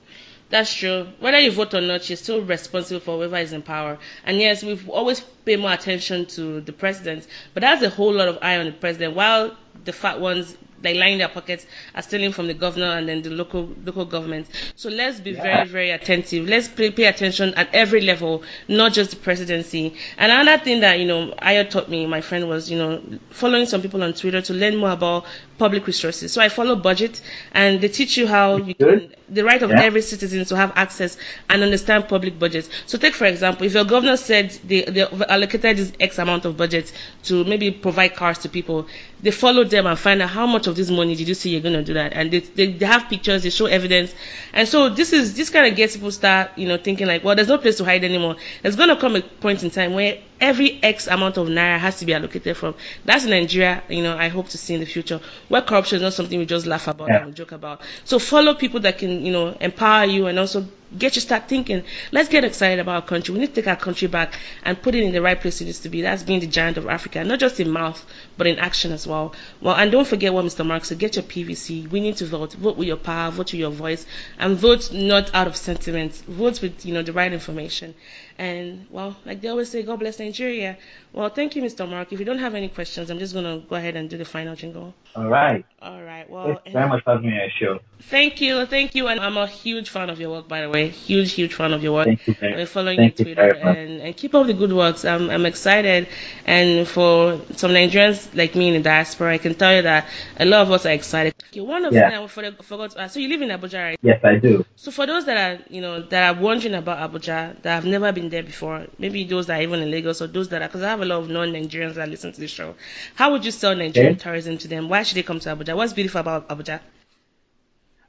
[0.48, 1.08] That's true.
[1.18, 3.98] Whether you vote or not, you're still responsible for whoever is in power.
[4.24, 8.28] And yes, we've always paid more attention to the president, but that's a whole lot
[8.28, 9.16] of eye on the president.
[9.16, 13.22] While the fat ones they line their pockets are stealing from the governor and then
[13.22, 14.46] the local local government.
[14.74, 15.42] So let's be yeah.
[15.42, 16.48] very very attentive.
[16.48, 19.94] Let's pay, pay attention at every level, not just the presidency.
[20.18, 23.66] And another thing that you know Aya taught me, my friend, was you know following
[23.66, 25.24] some people on Twitter to learn more about
[25.58, 26.32] public resources.
[26.32, 27.20] So I follow BudgIT,
[27.52, 29.82] and they teach you how you can the right of yeah.
[29.82, 31.16] every citizen to have access
[31.50, 32.68] and understand public budgets.
[32.86, 36.56] So take for example, if your governor said they, they allocated this X amount of
[36.56, 36.92] budget
[37.24, 38.86] to maybe provide cars to people,
[39.20, 41.60] they follow them and find out how much of this money did you say you're
[41.60, 44.14] going to do that, and they, they, they have pictures, they show evidence,
[44.52, 47.34] and so this is this kind of gets people start you know thinking like, well,
[47.34, 48.36] there's no place to hide anymore.
[48.62, 51.98] There's going to come a point in time where every X amount of naira has
[51.98, 52.74] to be allocated from.
[53.04, 56.12] That's Nigeria, you know, I hope to see in the future, where corruption is not
[56.12, 57.24] something we just laugh about yeah.
[57.24, 57.80] and joke about.
[58.04, 60.66] So follow people that can, you know, empower you and also
[60.96, 61.82] get you start thinking.
[62.12, 63.34] Let's get excited about our country.
[63.34, 65.64] We need to take our country back and put it in the right place it
[65.64, 66.02] needs to be.
[66.02, 68.04] That's being the giant of Africa, not just in mouth,
[68.36, 69.34] but in action as well.
[69.60, 70.64] Well, and don't forget what Mr.
[70.64, 70.98] Mark said.
[70.98, 71.90] Get your PVC.
[71.90, 72.54] We need to vote.
[72.54, 73.30] Vote with your power.
[73.30, 74.06] Vote with your voice,
[74.38, 76.12] and vote not out of sentiment.
[76.28, 77.94] Vote with you know the right information.
[78.38, 80.76] And well, like they always say, God bless Nigeria.
[81.12, 81.88] Well, thank you, Mr.
[81.88, 82.12] Mark.
[82.12, 84.54] If you don't have any questions, I'm just gonna go ahead and do the final
[84.54, 84.94] jingle.
[85.14, 85.64] All right.
[85.86, 86.28] All right.
[86.28, 87.78] Well, Thanks very much for having me on show.
[88.00, 90.88] Thank you, thank you, and I'm a huge fan of your work, by the way.
[90.88, 92.06] Huge, huge fan of your work.
[92.06, 92.34] Thank you.
[92.34, 95.04] Very, I'm following thank your Twitter and, and keep up the good works.
[95.04, 96.08] I'm I'm excited,
[96.44, 100.08] and for some Nigerians like me in the diaspora, I can tell you that
[100.38, 101.34] a lot of us are excited.
[101.50, 102.10] Okay, one of yeah.
[102.10, 102.90] them I forgot.
[102.90, 103.98] To, uh, so you live in Abuja, right?
[104.02, 104.64] Yes, I do.
[104.76, 108.12] So for those that are you know that are wondering about Abuja, that have never
[108.12, 110.82] been there before, maybe those that are even in Lagos or those that are, because
[110.82, 112.74] I have a lot of non-Nigerians that listen to the show.
[113.14, 114.22] How would you sell Nigerian okay.
[114.22, 114.88] tourism to them?
[114.88, 115.75] Why should they come to Abuja?
[115.76, 116.80] What's beautiful about Abuja?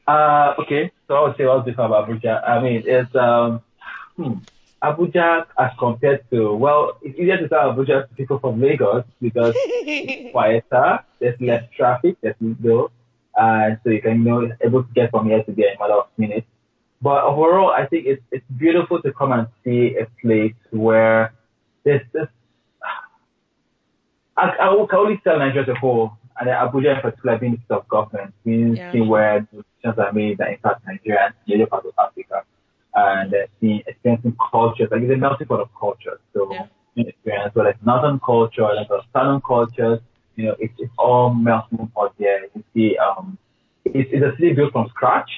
[0.07, 2.47] Uh, okay, so I would say what's beautiful about Abuja.
[2.47, 3.61] I mean, it's um,
[4.15, 4.36] hmm,
[4.82, 9.53] Abuja as compared to well, it's easier to sell Abuja to people from Lagos because
[9.57, 12.89] it's quieter, there's less traffic, there's no,
[13.38, 15.80] uh, so you can you know able to get from here to there in a
[15.82, 16.47] matter of minutes.
[17.01, 21.34] But overall, I think it's it's beautiful to come and see a place where
[21.84, 22.30] there's this.
[24.38, 27.58] I, I will only tell Nigeria as a whole, and Abuja in particular being the
[27.58, 29.00] seat of government, being yeah.
[29.02, 32.44] where decisions are made that impact Nigeria and the other parts of Africa,
[32.94, 36.20] and uh, seeing experiencing cultures, like it's a melting pot of cultures.
[36.34, 36.68] So yeah.
[36.98, 40.00] experience whether it's northern culture, like southern cultures,
[40.36, 42.44] you know, it's, it's all melting pot there.
[42.56, 43.38] You see, um,
[43.86, 45.30] it's, it's a city built from scratch,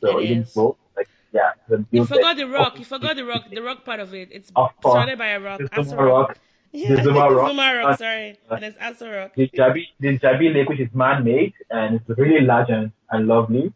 [0.00, 1.52] so it is both like yeah.
[1.90, 2.78] You forgot the rock.
[2.78, 3.44] You forgot the rock.
[3.50, 4.28] The rock part of it.
[4.32, 4.50] It's
[4.82, 5.60] surrounded by a rock.
[5.92, 6.38] Rock.
[6.72, 7.50] Yeah, the Zuma rock.
[7.50, 7.98] Zuma rock.
[7.98, 9.34] Sorry, and it's Aso rock.
[9.34, 13.72] The Jabi, the Jabi Lake, which is man-made and it's really large and, and lovely.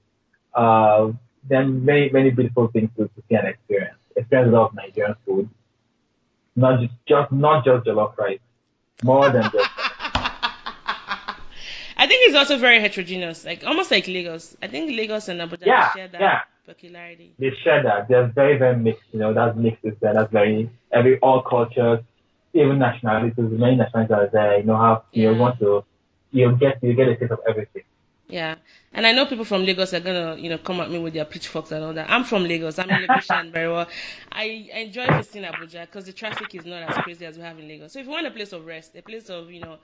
[0.55, 1.13] Uh,
[1.49, 3.99] then many many beautiful things to, to see and experience.
[4.17, 5.49] Experience a lot of Nigerian food.
[6.55, 8.39] Not just, just not just jollof rice.
[9.03, 9.57] More than just.
[11.95, 14.57] I think it's also very heterogeneous, like almost like Lagos.
[14.61, 16.21] I think Lagos and Abuja yeah, share that.
[16.21, 17.35] Yeah peculiarity.
[17.39, 18.09] They share that.
[18.09, 19.03] They're very, very mixed.
[19.13, 20.15] You know, that's mixed is there.
[20.15, 22.01] That's very every all cultures,
[22.55, 23.35] even nationalities.
[23.37, 24.59] Many nationalities are there.
[24.59, 25.31] You know how yeah.
[25.31, 25.85] you want to
[26.31, 27.83] you get you get a taste of everything.
[28.29, 28.55] Yeah,
[28.95, 31.27] and I know people from Lagos are gonna, you know, come at me with their
[31.27, 32.09] pitchforks and all that.
[32.09, 32.79] I'm from Lagos.
[32.79, 33.87] I'm in Lagosian very well.
[34.31, 37.59] I, I enjoy visiting Abuja because the traffic is not as crazy as we have
[37.59, 37.93] in Lagos.
[37.93, 39.77] So if you want a place of rest, a place of, you know,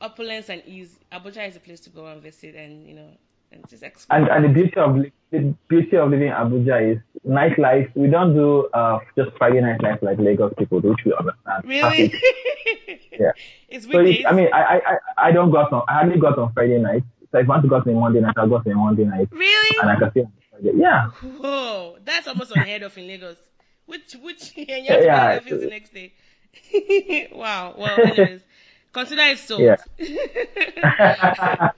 [0.00, 3.10] opulence and ease, Abuja is a place to go and visit and, you know,
[3.54, 4.18] and just explore.
[4.18, 4.96] And and the beauty of
[5.30, 7.90] the beauty of living in Abuja is nightlife.
[7.94, 11.64] We don't do uh just Friday night life like Lagos people, which we understand.
[11.64, 12.12] really?
[13.12, 13.30] Yeah.
[13.68, 14.26] It's So weekdays.
[14.26, 14.96] I mean, I, I
[15.28, 17.04] I don't go out on I hardly go out on Friday night.
[17.30, 19.04] So if I want to go out on Monday night, I'll go out on Monday
[19.04, 19.76] night, really?
[19.80, 20.24] and I can see.
[20.62, 21.10] Yeah.
[21.40, 23.36] Whoa, that's almost unheard of in Lagos.
[23.86, 25.38] Which which and you Yeah, have to yeah.
[25.40, 26.12] go to the next day.
[27.32, 27.74] wow.
[27.78, 28.40] Well, anyways,
[28.94, 29.60] consider it sold.
[29.60, 29.76] Yeah.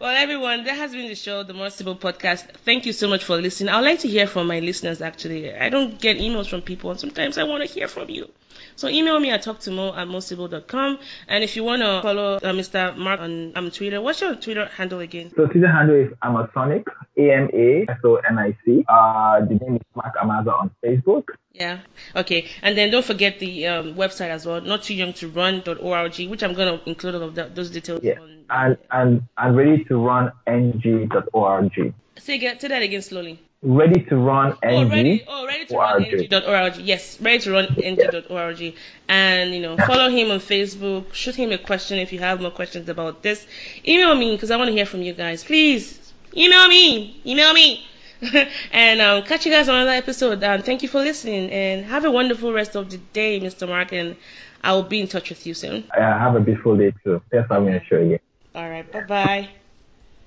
[0.00, 2.50] well, everyone, that has been the show, the More Stable podcast.
[2.64, 3.70] Thank you so much for listening.
[3.70, 5.02] I'd like to hear from my listeners.
[5.02, 8.30] Actually, I don't get emails from people, and sometimes I want to hear from you.
[8.76, 10.98] So email me at talktomo at mostable.com.
[11.28, 12.96] And if you want to follow uh, Mr.
[12.96, 15.32] Mark on um, Twitter, what's your Twitter handle again?
[15.36, 16.84] So Twitter handle is Amasonic,
[17.16, 18.84] A M A S O N I C.
[18.88, 21.24] Uh, the name is Mark Amaza on Facebook.
[21.52, 21.80] Yeah.
[22.14, 22.46] Okay.
[22.62, 26.42] And then don't forget the um, website as well, not too young to run.org, which
[26.44, 28.20] I'm going to include all of that, those details Yeah.
[28.20, 28.44] on.
[28.50, 31.94] And and and ready to run ng.org.
[32.18, 33.40] Say, again, say that again slowly.
[33.60, 34.88] Ready to run Oh, ng.
[34.88, 36.32] ready, oh, ready to run ORG.
[36.32, 36.76] ng.org.
[36.76, 38.74] Yes, ready to run ng.org.
[39.08, 41.12] And, you know, follow him on Facebook.
[41.12, 43.44] Shoot him a question if you have more questions about this.
[43.86, 45.42] Email me because I want to hear from you guys.
[45.42, 47.20] Please, email me.
[47.26, 47.84] Email me.
[48.72, 50.42] and um, catch you guys on another episode.
[50.44, 53.68] Um, thank you for listening and have a wonderful rest of the day, Mr.
[53.68, 53.92] Mark.
[53.92, 54.16] And
[54.62, 55.84] I will be in touch with you soon.
[55.96, 57.22] Uh, have a beautiful day too.
[57.30, 58.18] Thanks for having me on the show again.
[58.54, 58.90] All right.
[58.90, 59.48] Bye bye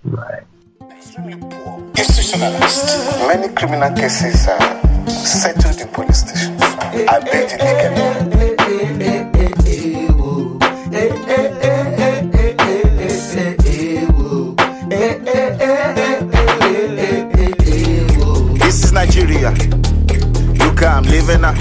[0.04, 0.44] bye.
[1.02, 2.94] Institutionalized.
[3.28, 6.62] Many criminal cases are settled in police stations.
[6.62, 9.02] I the naked.
[18.60, 19.50] This is Nigeria.
[20.60, 21.54] Look how I'm living now.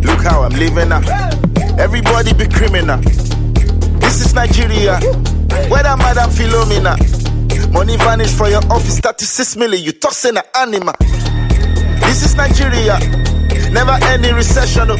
[0.00, 1.02] Look how I'm living now.
[1.78, 2.96] Everybody be criminal.
[4.00, 4.98] This is Nigeria.
[5.68, 7.17] Where that Madam Philomena.
[7.70, 9.82] Money vanish for your office, 36 million.
[9.84, 10.94] You tossing an animal.
[12.00, 12.98] This is Nigeria.
[13.70, 14.90] Never any recession.
[14.90, 14.96] oh.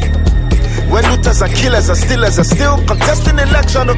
[0.91, 3.89] When looters and killers and stealers are still contesting election.
[3.89, 3.95] oh.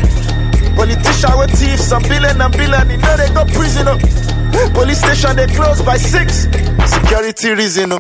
[0.76, 3.88] Politician with thieves, some billion and billion, you know they go prison.
[3.88, 4.70] oh.
[4.74, 6.48] Police station they close by six.
[6.88, 7.92] Security reason.
[7.94, 8.00] oh.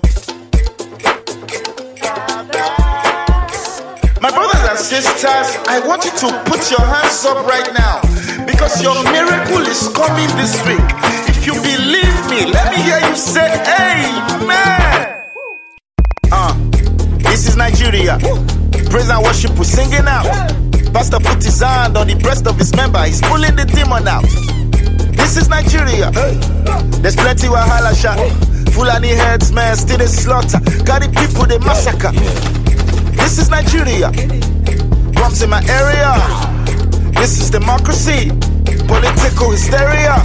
[4.21, 8.81] My brothers and sisters, I want you to put your hands up right now because
[8.81, 10.79] your miracle is coming this week.
[11.27, 13.47] If you believe me, let me hear you say
[13.79, 15.25] amen.
[16.31, 16.53] Uh,
[17.19, 18.17] this is Nigeria.
[18.89, 20.25] Praise and worship, we're singing out.
[20.93, 24.25] Pastor put his hand on the breast of his member, he's pulling the demon out.
[25.15, 26.11] This is Nigeria.
[27.01, 28.17] There's plenty wahala shot.
[28.73, 30.59] Fulani herdsmen, still they slaughter.
[30.83, 32.11] Got the people they massacre.
[33.15, 34.11] This is Nigeria.
[35.13, 36.70] Bombs in my area.
[37.21, 38.29] This is democracy.
[38.87, 40.17] Political hysteria.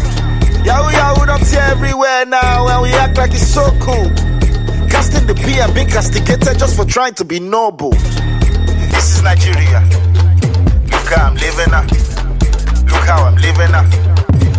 [0.65, 4.09] Yahoo Yahoo don't tear everywhere now and we act like it's so cool.
[4.89, 7.91] Casting the P and being castigated just for trying to be noble.
[7.91, 9.85] This is Nigeria.
[10.89, 11.85] Look how I'm living now.
[12.89, 13.85] Look how I'm living now.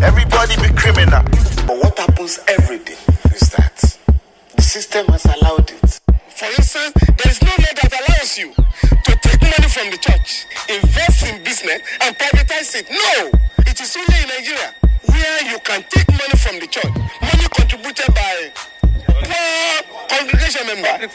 [0.05, 1.23] Everybody be criminal.
[1.65, 3.01] But what happens every day
[3.33, 3.97] is that
[4.55, 5.99] the system has allowed it.
[6.29, 10.45] For instance, there is no law that allows you to take money from the church,
[10.69, 12.87] invest in business, and privatize it.
[12.89, 13.31] No!
[13.67, 14.73] It is only in Nigeria
[15.05, 18.51] where you can take money from the church, money contributed by
[19.23, 21.07] poor congregation member.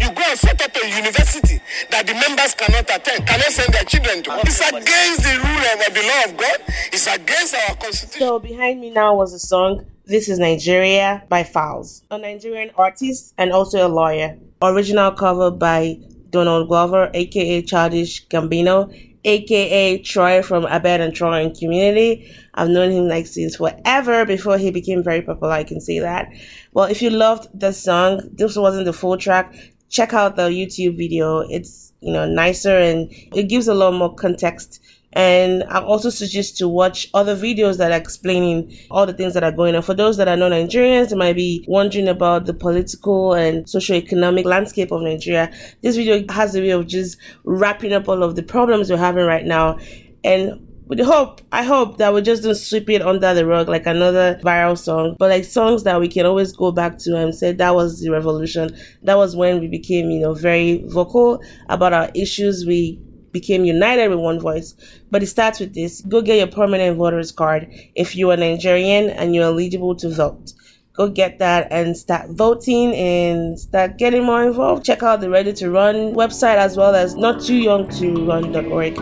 [0.00, 1.60] You go and set up a university
[1.90, 4.30] that the members cannot attend, cannot send their children to.
[4.44, 6.58] It's against the rule of the law of God.
[6.92, 8.18] It's against our constitution.
[8.20, 13.34] So behind me now was a song This is Nigeria by Falz, a Nigerian artist
[13.38, 14.36] and also a lawyer.
[14.60, 15.98] Original cover by
[16.32, 18.92] Donald Glover, aka Childish Gambino,
[19.24, 22.34] aka Troy from Abed and Troy and Community.
[22.52, 26.32] I've known him like since forever before he became very popular, I can say that.
[26.72, 29.54] Well, if you loved the song, this wasn't the full track,
[29.88, 31.40] check out the YouTube video.
[31.40, 36.58] It's, you know, nicer and it gives a lot more context and I also suggest
[36.58, 39.82] to watch other videos that are explaining all the things that are going on.
[39.82, 44.46] For those that are non Nigerians, they might be wondering about the political and socio-economic
[44.46, 45.52] landscape of Nigeria.
[45.82, 49.26] This video has a way of just wrapping up all of the problems we're having
[49.26, 49.78] right now.
[50.24, 53.68] And with the hope, I hope that we just don't sweep it under the rug
[53.68, 57.34] like another viral song, but like songs that we can always go back to and
[57.34, 58.76] say that was the revolution.
[59.02, 62.66] That was when we became, you know, very vocal about our issues.
[62.66, 63.00] We
[63.32, 64.74] became united with one voice.
[65.10, 69.10] But it starts with this go get your permanent voters card if you are Nigerian
[69.10, 70.52] and you're eligible to vote.
[70.94, 74.84] Go get that and start voting and start getting more involved.
[74.84, 78.96] Check out the Ready to Run website as well as not too young to run.org.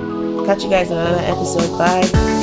[0.46, 1.76] Catch you guys in another episode.
[1.76, 2.39] Bye.